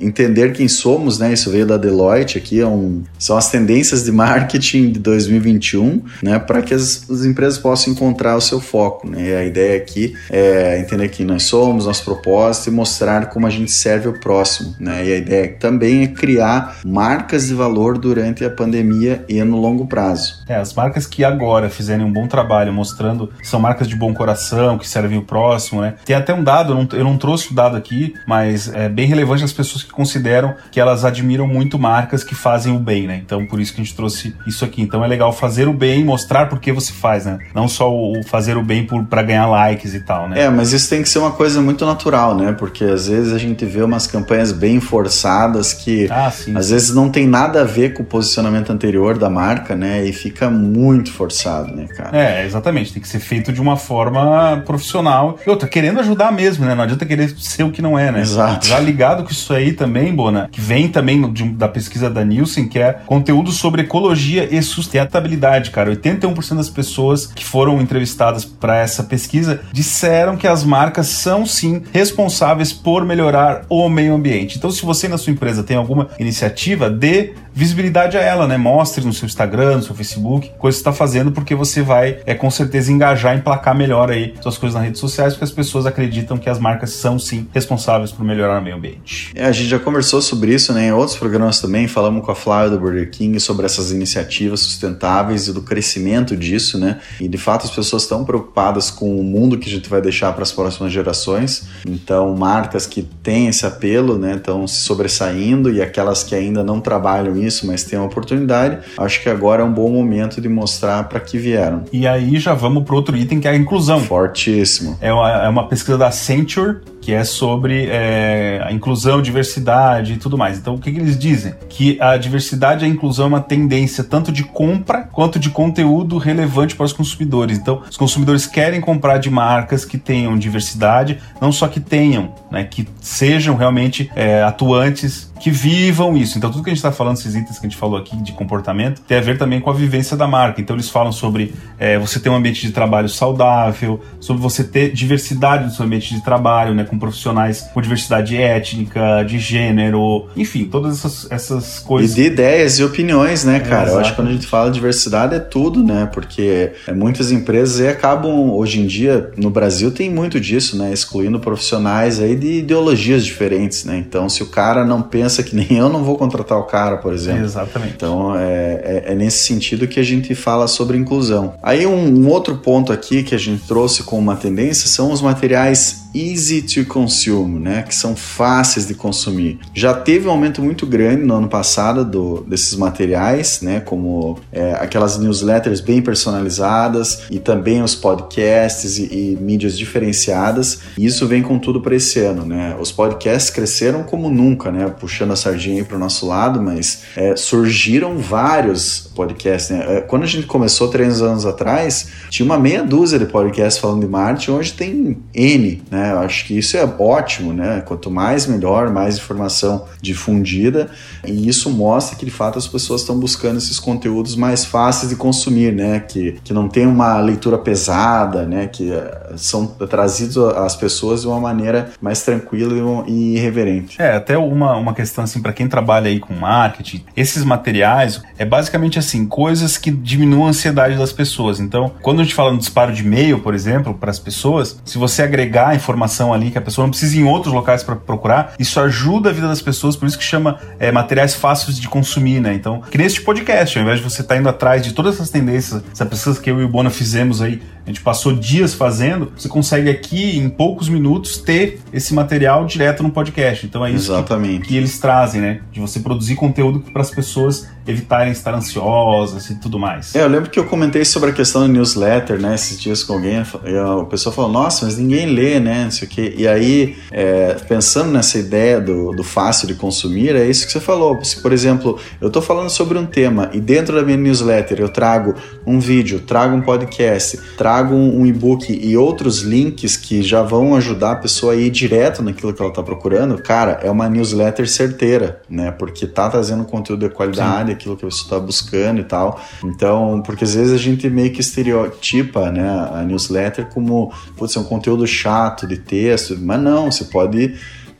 entender 0.00 0.52
quem 0.52 0.68
somos, 0.68 1.18
né? 1.18 1.32
Isso 1.32 1.50
veio 1.50 1.66
da 1.66 1.76
Deloitte 1.76 2.38
aqui, 2.38 2.60
é 2.60 2.66
um, 2.66 3.02
são 3.18 3.36
as 3.36 3.50
tendências 3.50 4.04
de 4.04 4.12
marketing 4.12 4.92
de 4.92 4.98
2021, 5.00 6.02
né? 6.22 6.38
Para 6.38 6.62
que 6.62 6.74
as, 6.74 7.08
as, 7.10 7.24
empresas 7.24 7.58
possam 7.58 7.92
encontrar 7.92 8.36
o 8.36 8.40
seu 8.40 8.60
foco, 8.60 9.08
né? 9.08 9.28
E 9.28 9.34
a 9.34 9.44
ideia 9.44 9.76
aqui 9.76 10.14
é 10.30 10.78
entender 10.78 11.08
quem 11.08 11.24
nós 11.24 11.44
somos, 11.44 11.86
nosso 11.86 12.04
propósito 12.04 12.68
e 12.68 12.72
mostrar 12.72 13.26
como 13.26 13.46
a 13.46 13.50
gente 13.50 13.70
serve 13.70 14.08
o 14.08 14.20
próximo, 14.20 14.74
né? 14.78 15.04
E 15.06 15.12
a 15.12 15.16
ideia 15.16 15.56
também 15.58 16.04
é 16.04 16.08
criar 16.08 16.80
marcas 16.84 17.48
de 17.48 17.54
valor 17.54 17.98
durante 17.98 18.44
a 18.44 18.50
pandemia 18.50 19.24
e 19.28 19.42
no 19.42 19.60
longo 19.60 19.86
prazo. 19.86 20.42
É, 20.48 20.56
as 20.56 20.74
marcas 20.74 21.06
que 21.06 21.24
agora 21.24 21.68
fizerem 21.68 22.04
um 22.04 22.12
bom 22.12 22.26
trabalho 22.26 22.72
mostrando 22.72 23.32
são 23.42 23.60
marcas 23.60 23.88
de 23.88 23.96
bom 23.96 24.12
coração, 24.12 24.78
que 24.78 24.88
servem 24.88 25.18
o 25.18 25.22
próximo, 25.22 25.80
né? 25.80 25.94
Tem 26.04 26.16
até 26.16 26.32
um 26.34 26.42
dado, 26.42 26.72
eu 26.72 26.76
não, 26.76 26.88
eu 26.92 27.04
não 27.04 27.16
trouxe 27.16 27.52
o 27.52 27.54
dado 27.54 27.76
aqui, 27.76 28.14
mas 28.26 28.72
é 28.74 28.88
bem 28.88 29.06
relevante 29.06 29.44
as 29.44 29.52
pessoas 29.52 29.85
que 29.86 29.92
consideram 29.92 30.54
que 30.70 30.80
elas 30.80 31.04
admiram 31.04 31.46
muito 31.46 31.78
marcas 31.78 32.24
que 32.24 32.34
fazem 32.34 32.74
o 32.74 32.78
bem, 32.78 33.06
né? 33.06 33.20
Então 33.24 33.46
por 33.46 33.60
isso 33.60 33.72
que 33.72 33.80
a 33.80 33.84
gente 33.84 33.94
trouxe 33.94 34.34
isso 34.46 34.64
aqui. 34.64 34.82
Então 34.82 35.04
é 35.04 35.08
legal 35.08 35.32
fazer 35.32 35.68
o 35.68 35.72
bem, 35.72 36.04
mostrar 36.04 36.46
por 36.48 36.58
que 36.58 36.72
você 36.72 36.92
faz, 36.92 37.24
né? 37.24 37.38
Não 37.54 37.68
só 37.68 37.92
o 37.92 38.22
fazer 38.24 38.56
o 38.56 38.62
bem 38.62 38.86
para 39.08 39.22
ganhar 39.22 39.46
likes 39.46 39.94
e 39.94 40.00
tal, 40.00 40.28
né? 40.28 40.42
É, 40.42 40.50
mas 40.50 40.72
isso 40.72 40.88
tem 40.88 41.02
que 41.02 41.08
ser 41.08 41.18
uma 41.18 41.32
coisa 41.32 41.60
muito 41.60 41.84
natural, 41.84 42.36
né? 42.36 42.52
Porque 42.52 42.84
às 42.84 43.08
vezes 43.08 43.32
a 43.32 43.38
gente 43.38 43.64
vê 43.64 43.82
umas 43.82 44.06
campanhas 44.06 44.52
bem 44.52 44.80
forçadas 44.80 45.72
que 45.72 46.08
ah, 46.10 46.32
às 46.54 46.70
vezes 46.70 46.94
não 46.94 47.10
tem 47.10 47.26
nada 47.26 47.62
a 47.62 47.64
ver 47.64 47.94
com 47.94 48.02
o 48.02 48.06
posicionamento 48.06 48.70
anterior 48.70 49.18
da 49.18 49.30
marca, 49.30 49.74
né? 49.74 50.04
E 50.04 50.12
fica 50.12 50.50
muito 50.50 51.12
forçado, 51.12 51.74
né, 51.74 51.86
cara? 51.86 52.16
É, 52.16 52.44
exatamente. 52.44 52.92
Tem 52.92 53.02
que 53.02 53.08
ser 53.08 53.20
feito 53.20 53.52
de 53.52 53.60
uma 53.60 53.76
forma 53.76 54.62
profissional. 54.64 55.38
E 55.46 55.50
outra, 55.50 55.68
querendo 55.68 56.00
ajudar 56.00 56.32
mesmo, 56.32 56.64
né? 56.64 56.74
Não 56.74 56.84
adianta 56.84 57.04
querer 57.04 57.34
ser 57.38 57.62
o 57.62 57.70
que 57.70 57.82
não 57.82 57.98
é, 57.98 58.10
né? 58.10 58.20
Exato. 58.20 58.66
Já 58.66 58.78
ligado 58.78 59.24
com 59.24 59.30
isso 59.30 59.52
aí 59.52 59.72
também, 59.76 60.14
Bona, 60.14 60.48
que 60.50 60.60
vem 60.60 60.88
também 60.88 61.30
de, 61.32 61.44
da 61.50 61.68
pesquisa 61.68 62.10
da 62.10 62.24
Nielsen, 62.24 62.68
que 62.68 62.78
é 62.78 62.94
conteúdo 63.06 63.52
sobre 63.52 63.82
ecologia 63.82 64.48
e 64.50 64.60
sustentabilidade, 64.62 65.70
cara. 65.70 65.94
81% 65.94 66.56
das 66.56 66.70
pessoas 66.70 67.26
que 67.26 67.44
foram 67.44 67.80
entrevistadas 67.80 68.44
para 68.44 68.76
essa 68.76 69.04
pesquisa 69.04 69.60
disseram 69.72 70.36
que 70.36 70.46
as 70.46 70.64
marcas 70.64 71.06
são 71.08 71.46
sim 71.46 71.82
responsáveis 71.92 72.72
por 72.72 73.04
melhorar 73.04 73.64
o 73.68 73.88
meio 73.88 74.14
ambiente. 74.14 74.58
Então, 74.58 74.70
se 74.70 74.84
você 74.84 75.06
na 75.06 75.18
sua 75.18 75.32
empresa 75.32 75.62
tem 75.62 75.76
alguma 75.76 76.08
iniciativa, 76.18 76.90
dê 76.90 77.34
visibilidade 77.56 78.18
a 78.18 78.20
ela, 78.20 78.46
né? 78.46 78.58
Mostre 78.58 79.02
no 79.02 79.14
seu 79.14 79.24
Instagram, 79.24 79.76
no 79.76 79.82
seu 79.82 79.94
Facebook, 79.94 80.52
coisa 80.58 80.76
que 80.76 80.80
está 80.80 80.92
fazendo, 80.92 81.32
porque 81.32 81.54
você 81.54 81.80
vai, 81.80 82.18
é, 82.26 82.34
com 82.34 82.50
certeza, 82.50 82.92
engajar, 82.92 83.34
emplacar 83.34 83.74
melhor 83.74 84.10
aí 84.10 84.34
suas 84.42 84.58
coisas 84.58 84.74
nas 84.74 84.84
redes 84.84 85.00
sociais, 85.00 85.32
porque 85.32 85.44
as 85.44 85.50
pessoas 85.50 85.86
acreditam 85.86 86.36
que 86.36 86.50
as 86.50 86.58
marcas 86.58 86.90
são 86.90 87.18
sim 87.18 87.48
responsáveis 87.54 88.12
por 88.12 88.22
melhorar 88.24 88.60
o 88.60 88.62
meio 88.62 88.76
ambiente. 88.76 89.32
É, 89.34 89.46
a 89.46 89.52
gente 89.52 89.68
já 89.68 89.78
conversou 89.78 90.20
sobre 90.20 90.52
isso 90.52 90.74
né, 90.74 90.88
em 90.88 90.92
outros 90.92 91.16
programas 91.16 91.58
também, 91.58 91.88
falamos 91.88 92.22
com 92.26 92.30
a 92.30 92.34
Flávia 92.34 92.70
do 92.70 92.78
Burger 92.78 93.10
King 93.10 93.40
sobre 93.40 93.64
essas 93.64 93.90
iniciativas 93.90 94.60
sustentáveis 94.60 95.48
e 95.48 95.52
do 95.54 95.62
crescimento 95.62 96.36
disso, 96.36 96.78
né? 96.78 96.98
E 97.18 97.26
de 97.26 97.38
fato 97.38 97.64
as 97.64 97.70
pessoas 97.70 98.02
estão 98.02 98.22
preocupadas 98.22 98.90
com 98.90 99.18
o 99.18 99.24
mundo 99.24 99.56
que 99.56 99.66
a 99.66 99.72
gente 99.72 99.88
vai 99.88 100.02
deixar 100.02 100.30
para 100.34 100.42
as 100.42 100.52
próximas 100.52 100.92
gerações. 100.92 101.66
Então, 101.86 102.36
marcas 102.36 102.86
que 102.86 103.02
têm 103.02 103.48
esse 103.48 103.64
apelo, 103.64 104.18
né, 104.18 104.34
estão 104.34 104.66
se 104.66 104.80
sobressaindo 104.80 105.72
e 105.72 105.80
aquelas 105.80 106.22
que 106.22 106.34
ainda 106.34 106.62
não 106.62 106.80
trabalham 106.80 107.45
isso, 107.46 107.66
mas 107.66 107.84
têm 107.84 107.98
a 107.98 108.02
oportunidade, 108.02 108.78
acho 108.98 109.22
que 109.22 109.28
agora 109.28 109.62
é 109.62 109.64
um 109.64 109.72
bom 109.72 109.90
momento 109.90 110.40
de 110.40 110.48
mostrar 110.48 111.04
para 111.04 111.20
que 111.20 111.38
vieram. 111.38 111.84
E 111.92 112.06
aí 112.06 112.38
já 112.38 112.54
vamos 112.54 112.84
para 112.84 112.94
outro 112.94 113.16
item 113.16 113.40
que 113.40 113.48
é 113.48 113.52
a 113.52 113.56
inclusão. 113.56 114.00
Fortíssimo. 114.00 114.96
É 115.00 115.12
uma, 115.12 115.30
é 115.30 115.48
uma 115.48 115.68
pesquisa 115.68 115.98
da 115.98 116.08
Accenture 116.08 116.80
que 117.06 117.12
é 117.12 117.22
sobre 117.22 117.86
é, 117.88 118.60
a 118.64 118.72
inclusão, 118.72 119.22
diversidade 119.22 120.14
e 120.14 120.16
tudo 120.16 120.36
mais. 120.36 120.58
Então, 120.58 120.74
o 120.74 120.78
que, 120.80 120.90
que, 120.90 120.98
eles 120.98 121.16
dizem? 121.16 121.54
Que 121.68 121.96
a 122.00 122.16
diversidade 122.16 122.84
e 122.84 122.88
a 122.88 122.90
inclusão 122.90 123.26
é 123.26 123.28
uma 123.28 123.40
tendência 123.40 124.02
tanto 124.02 124.32
de 124.32 124.42
compra 124.42 125.02
quanto 125.12 125.38
de 125.38 125.48
conteúdo 125.48 126.18
relevante 126.18 126.74
para 126.74 126.84
os 126.84 126.92
consumidores. 126.92 127.58
Então, 127.58 127.80
os 127.88 127.96
consumidores 127.96 128.44
querem 128.44 128.80
comprar 128.80 129.18
de 129.18 129.30
marcas 129.30 129.84
que 129.84 129.96
tenham 129.96 130.36
diversidade, 130.36 131.20
não 131.40 131.52
só 131.52 131.68
que 131.68 131.78
tenham, 131.78 132.34
né, 132.50 132.64
que 132.64 132.86
sejam 133.00 133.56
realmente 133.56 134.10
é, 134.14 134.42
atuantes 134.42 135.30
que 135.40 135.50
vivam 135.50 136.16
isso. 136.16 136.38
Então, 136.38 136.50
tudo 136.50 136.64
que 136.64 136.70
a 136.70 136.72
gente 136.72 136.78
está 136.78 136.92
falando, 136.92 137.18
esses 137.18 137.34
itens 137.34 137.58
que 137.58 137.66
a 137.66 137.68
gente 137.68 137.78
falou 137.78 137.98
aqui 137.98 138.16
de 138.16 138.32
comportamento, 138.32 139.02
tem 139.02 139.18
a 139.18 139.20
ver 139.20 139.36
também 139.36 139.60
com 139.60 139.70
a 139.70 139.72
vivência 139.72 140.16
da 140.16 140.26
marca. 140.26 140.60
Então, 140.60 140.74
eles 140.74 140.88
falam 140.88 141.12
sobre 141.12 141.54
é, 141.78 141.98
você 141.98 142.18
ter 142.18 142.30
um 142.30 142.36
ambiente 142.36 142.66
de 142.66 142.72
trabalho 142.72 143.08
saudável, 143.08 144.00
sobre 144.18 144.42
você 144.42 144.64
ter 144.64 144.92
diversidade 144.92 145.64
no 145.64 145.70
seu 145.70 145.84
ambiente 145.84 146.14
de 146.14 146.22
trabalho, 146.22 146.74
né, 146.74 146.84
com 146.84 146.98
profissionais 146.98 147.68
com 147.74 147.80
diversidade 147.80 148.36
étnica, 148.36 149.22
de 149.24 149.38
gênero, 149.38 150.26
enfim, 150.36 150.64
todas 150.64 150.98
essas, 150.98 151.30
essas 151.30 151.78
coisas. 151.80 152.12
E 152.12 152.22
de 152.22 152.26
ideias 152.26 152.78
e 152.78 152.84
opiniões, 152.84 153.44
né, 153.44 153.60
cara? 153.60 153.90
É, 153.90 153.92
Eu 153.92 154.00
acho 154.00 154.10
que 154.10 154.16
quando 154.16 154.28
a 154.28 154.32
gente 154.32 154.46
fala 154.46 154.70
de 154.70 154.76
diversidade 154.76 155.34
é 155.34 155.38
tudo, 155.38 155.82
né? 155.82 156.08
Porque 156.12 156.72
é, 156.86 156.92
muitas 156.92 157.30
empresas 157.30 157.86
acabam, 157.86 158.50
hoje 158.50 158.80
em 158.80 158.86
dia, 158.86 159.30
no 159.36 159.50
Brasil 159.50 159.90
tem 159.90 160.10
muito 160.10 160.40
disso, 160.40 160.78
né? 160.78 160.92
Excluindo 160.92 161.38
profissionais 161.38 162.20
aí 162.20 162.36
de 162.36 162.45
ideologias 162.58 163.24
diferentes, 163.24 163.84
né? 163.84 163.96
Então, 163.98 164.28
se 164.28 164.42
o 164.42 164.46
cara 164.46 164.84
não 164.84 165.02
pensa 165.02 165.26
pensa 165.26 165.42
que 165.42 165.56
nem 165.56 165.78
eu 165.78 165.88
não 165.88 166.04
vou 166.04 166.16
contratar 166.16 166.58
o 166.58 166.64
cara, 166.64 166.98
por 166.98 167.12
exemplo. 167.12 167.44
Exatamente. 167.44 167.94
Então 167.96 168.36
é, 168.36 169.02
é, 169.06 169.12
é 169.12 169.14
nesse 169.14 169.38
sentido 169.38 169.86
que 169.86 169.98
a 170.00 170.02
gente 170.02 170.34
fala 170.34 170.66
sobre 170.66 170.96
inclusão. 170.96 171.54
Aí 171.62 171.86
um, 171.86 172.24
um 172.24 172.28
outro 172.28 172.56
ponto 172.56 172.92
aqui 172.92 173.22
que 173.22 173.34
a 173.34 173.38
gente 173.38 173.66
trouxe 173.66 174.02
como 174.02 174.22
uma 174.22 174.36
tendência 174.36 174.88
são 174.88 175.12
os 175.12 175.20
materiais 175.20 176.05
easy 176.16 176.62
to 176.62 176.84
consume, 176.86 177.58
né, 177.58 177.82
que 177.82 177.94
são 177.94 178.16
fáceis 178.16 178.86
de 178.86 178.94
consumir. 178.94 179.58
Já 179.74 179.92
teve 179.92 180.26
um 180.26 180.30
aumento 180.30 180.62
muito 180.62 180.86
grande 180.86 181.22
no 181.22 181.34
ano 181.34 181.48
passado 181.48 182.04
do, 182.04 182.44
desses 182.48 182.74
materiais, 182.76 183.60
né, 183.60 183.80
como 183.80 184.38
é, 184.52 184.72
aquelas 184.74 185.18
newsletters 185.18 185.80
bem 185.80 186.00
personalizadas 186.00 187.22
e 187.30 187.38
também 187.38 187.82
os 187.82 187.94
podcasts 187.94 188.98
e, 188.98 189.04
e 189.04 189.38
mídias 189.40 189.76
diferenciadas. 189.76 190.80
E 190.96 191.04
isso 191.04 191.26
vem 191.26 191.42
com 191.42 191.58
tudo 191.58 191.80
para 191.80 191.94
esse 191.94 192.20
ano, 192.20 192.44
né? 192.44 192.76
Os 192.80 192.92
podcasts 192.92 193.50
cresceram 193.50 194.02
como 194.02 194.30
nunca, 194.30 194.70
né, 194.70 194.88
puxando 194.88 195.32
a 195.32 195.36
sardinha 195.36 195.84
para 195.84 195.96
o 195.96 196.00
nosso 196.00 196.26
lado, 196.26 196.62
mas 196.62 197.02
é, 197.16 197.36
surgiram 197.36 198.18
vários 198.18 199.10
podcasts. 199.14 199.70
Né? 199.70 199.84
É, 199.96 200.00
quando 200.00 200.22
a 200.22 200.26
gente 200.26 200.46
começou 200.46 200.88
três 200.88 201.20
anos 201.22 201.44
atrás, 201.44 202.08
tinha 202.30 202.44
uma 202.44 202.58
meia 202.58 202.82
dúzia 202.82 203.18
de 203.18 203.26
podcasts 203.26 203.80
falando 203.80 204.00
de 204.00 204.08
marketing, 204.08 204.50
hoje 204.52 204.72
tem 204.72 205.18
N, 205.34 205.82
né? 205.90 206.05
Eu 206.10 206.20
acho 206.20 206.44
que 206.46 206.58
isso 206.58 206.76
é 206.76 206.84
ótimo, 206.98 207.52
né? 207.52 207.82
Quanto 207.84 208.10
mais 208.10 208.46
melhor, 208.46 208.90
mais 208.90 209.16
informação 209.16 209.84
difundida, 210.00 210.90
e 211.24 211.48
isso 211.48 211.70
mostra 211.70 212.16
que 212.16 212.24
de 212.24 212.30
fato 212.30 212.58
as 212.58 212.66
pessoas 212.66 213.02
estão 213.02 213.18
buscando 213.18 213.58
esses 213.58 213.78
conteúdos 213.78 214.36
mais 214.36 214.64
fáceis 214.64 215.10
de 215.10 215.16
consumir, 215.16 215.72
né? 215.72 216.00
Que, 216.00 216.38
que 216.44 216.52
não 216.52 216.68
tem 216.68 216.86
uma 216.86 217.20
leitura 217.20 217.58
pesada, 217.58 218.44
né? 218.44 218.66
Que 218.66 218.92
eh, 218.92 219.32
são 219.36 219.66
trazidos 219.66 220.36
às 220.36 220.76
pessoas 220.76 221.22
de 221.22 221.26
uma 221.26 221.40
maneira 221.40 221.90
mais 222.00 222.22
tranquila 222.22 223.04
e 223.06 223.36
irreverente. 223.36 224.00
É, 224.00 224.16
até 224.16 224.36
uma, 224.36 224.76
uma 224.76 224.94
questão 224.94 225.24
assim, 225.24 225.40
para 225.40 225.52
quem 225.52 225.68
trabalha 225.68 226.08
aí 226.08 226.18
com 226.18 226.34
marketing, 226.34 227.04
esses 227.16 227.44
materiais 227.44 228.22
é 228.38 228.44
basicamente 228.44 228.98
assim, 228.98 229.26
coisas 229.26 229.76
que 229.76 229.90
diminuam 229.90 230.46
a 230.46 230.50
ansiedade 230.50 230.96
das 230.96 231.12
pessoas. 231.12 231.60
Então, 231.60 231.92
quando 232.02 232.20
a 232.20 232.24
gente 232.24 232.34
fala 232.34 232.52
no 232.52 232.58
disparo 232.58 232.92
de 232.92 233.02
e-mail, 233.02 233.40
por 233.40 233.54
exemplo, 233.54 233.94
para 233.94 234.10
as 234.10 234.18
pessoas, 234.18 234.80
se 234.84 234.98
você 234.98 235.22
agregar 235.22 235.74
informação 235.96 236.32
ali 236.32 236.50
que 236.50 236.58
a 236.58 236.60
pessoa 236.60 236.84
não 236.84 236.90
precisa 236.90 237.16
ir 237.16 237.20
em 237.20 237.24
outros 237.24 237.52
locais 237.52 237.82
para 237.82 237.96
procurar, 237.96 238.54
isso 238.58 238.78
ajuda 238.78 239.30
a 239.30 239.32
vida 239.32 239.48
das 239.48 239.62
pessoas, 239.62 239.96
por 239.96 240.06
isso 240.06 240.18
que 240.18 240.24
chama 240.24 240.58
é, 240.78 240.92
materiais 240.92 241.34
fáceis 241.34 241.80
de 241.80 241.88
consumir, 241.88 242.40
né? 242.40 242.54
Então, 242.54 242.82
que 242.82 242.98
nesse 242.98 243.20
podcast, 243.22 243.78
ao 243.78 243.84
invés 243.84 243.98
de 243.98 244.04
você 244.04 244.20
estar 244.20 244.34
tá 244.34 244.40
indo 244.40 244.48
atrás 244.48 244.82
de 244.82 244.92
todas 244.92 245.14
essas 245.14 245.30
tendências, 245.30 245.82
essas 245.90 246.08
pessoas 246.08 246.38
que 246.38 246.50
eu 246.50 246.60
e 246.60 246.64
o 246.64 246.68
Bona 246.68 246.90
fizemos 246.90 247.40
aí, 247.40 247.62
a 247.84 247.88
gente 247.88 248.00
passou 248.00 248.34
dias 248.34 248.74
fazendo, 248.74 249.32
você 249.36 249.48
consegue 249.48 249.88
aqui, 249.88 250.36
em 250.36 250.48
poucos 250.48 250.88
minutos, 250.88 251.38
ter 251.38 251.80
esse 251.92 252.12
material 252.12 252.66
direto 252.66 253.02
no 253.02 253.10
podcast. 253.10 253.64
Então 253.64 253.86
é 253.86 253.90
isso 253.92 254.12
que, 254.24 254.58
que, 254.58 254.76
eles 254.76 254.98
trazem, 254.98 255.40
né? 255.40 255.60
De 255.70 255.80
você 255.80 256.00
produzir 256.00 256.34
conteúdo 256.34 256.80
para 256.80 257.00
as 257.00 257.10
pessoas 257.10 257.68
evitarem 257.86 258.32
estar 258.32 258.54
ansiosas 258.54 259.48
e 259.50 259.54
tudo 259.54 259.78
mais. 259.78 260.14
É, 260.14 260.22
eu 260.22 260.28
lembro 260.28 260.50
que 260.50 260.58
eu 260.58 260.64
comentei 260.64 261.04
sobre 261.04 261.30
a 261.30 261.32
questão 261.32 261.62
do 261.62 261.68
newsletter, 261.68 262.40
né, 262.40 262.54
esses 262.54 262.80
dias 262.80 263.02
com 263.02 263.14
alguém, 263.14 263.38
a 263.38 264.04
pessoa 264.04 264.34
falou, 264.34 264.50
nossa, 264.50 264.84
mas 264.84 264.98
ninguém 264.98 265.26
lê, 265.26 265.60
né, 265.60 265.84
não 265.84 265.90
sei 265.90 266.08
o 266.08 266.10
quê. 266.10 266.34
E 266.36 266.48
aí, 266.48 266.96
é, 267.12 267.54
pensando 267.68 268.10
nessa 268.10 268.38
ideia 268.38 268.80
do, 268.80 269.12
do 269.12 269.22
fácil 269.22 269.68
de 269.68 269.74
consumir, 269.74 270.34
é 270.34 270.46
isso 270.46 270.66
que 270.66 270.72
você 270.72 270.80
falou. 270.80 271.22
Se, 271.24 271.40
por 271.40 271.52
exemplo, 271.52 271.98
eu 272.20 272.26
estou 272.28 272.42
falando 272.42 272.70
sobre 272.70 272.98
um 272.98 273.06
tema 273.06 273.50
e 273.52 273.60
dentro 273.60 273.94
da 273.94 274.02
minha 274.02 274.16
newsletter 274.16 274.80
eu 274.80 274.88
trago 274.88 275.34
um 275.66 275.78
vídeo, 275.78 276.20
trago 276.20 276.56
um 276.56 276.62
podcast, 276.62 277.38
trago 277.56 277.94
um, 277.94 278.20
um 278.20 278.26
e-book 278.26 278.72
e 278.72 278.96
outros 278.96 279.42
links 279.42 279.96
que 279.96 280.22
já 280.22 280.42
vão 280.42 280.74
ajudar 280.74 281.12
a 281.12 281.16
pessoa 281.16 281.52
a 281.52 281.56
ir 281.56 281.70
direto 281.70 282.22
naquilo 282.22 282.52
que 282.52 282.60
ela 282.60 282.70
está 282.70 282.82
procurando, 282.82 283.40
cara, 283.40 283.80
é 283.82 283.90
uma 283.90 284.08
newsletter 284.08 284.68
certeira, 284.68 285.40
né, 285.48 285.70
porque 285.70 286.06
tá 286.06 286.28
trazendo 286.28 286.64
conteúdo 286.64 287.08
de 287.08 287.14
qualidade, 287.14 287.70
Sim 287.70 287.75
aquilo 287.76 287.96
que 287.96 288.04
você 288.04 288.22
está 288.22 288.38
buscando 288.38 289.00
e 289.00 289.04
tal. 289.04 289.40
Então, 289.64 290.22
porque 290.24 290.44
às 290.44 290.54
vezes 290.54 290.72
a 290.72 290.78
gente 290.78 291.08
meio 291.08 291.32
que 291.32 291.40
estereotipa 291.40 292.50
né, 292.50 292.68
a 292.92 293.02
newsletter 293.02 293.66
como 293.66 294.12
putz, 294.36 294.56
é 294.56 294.60
um 294.60 294.64
conteúdo 294.64 295.06
chato 295.06 295.66
de 295.66 295.76
texto, 295.76 296.36
mas 296.40 296.60
não, 296.60 296.90
você 296.90 297.04
pode 297.04 297.54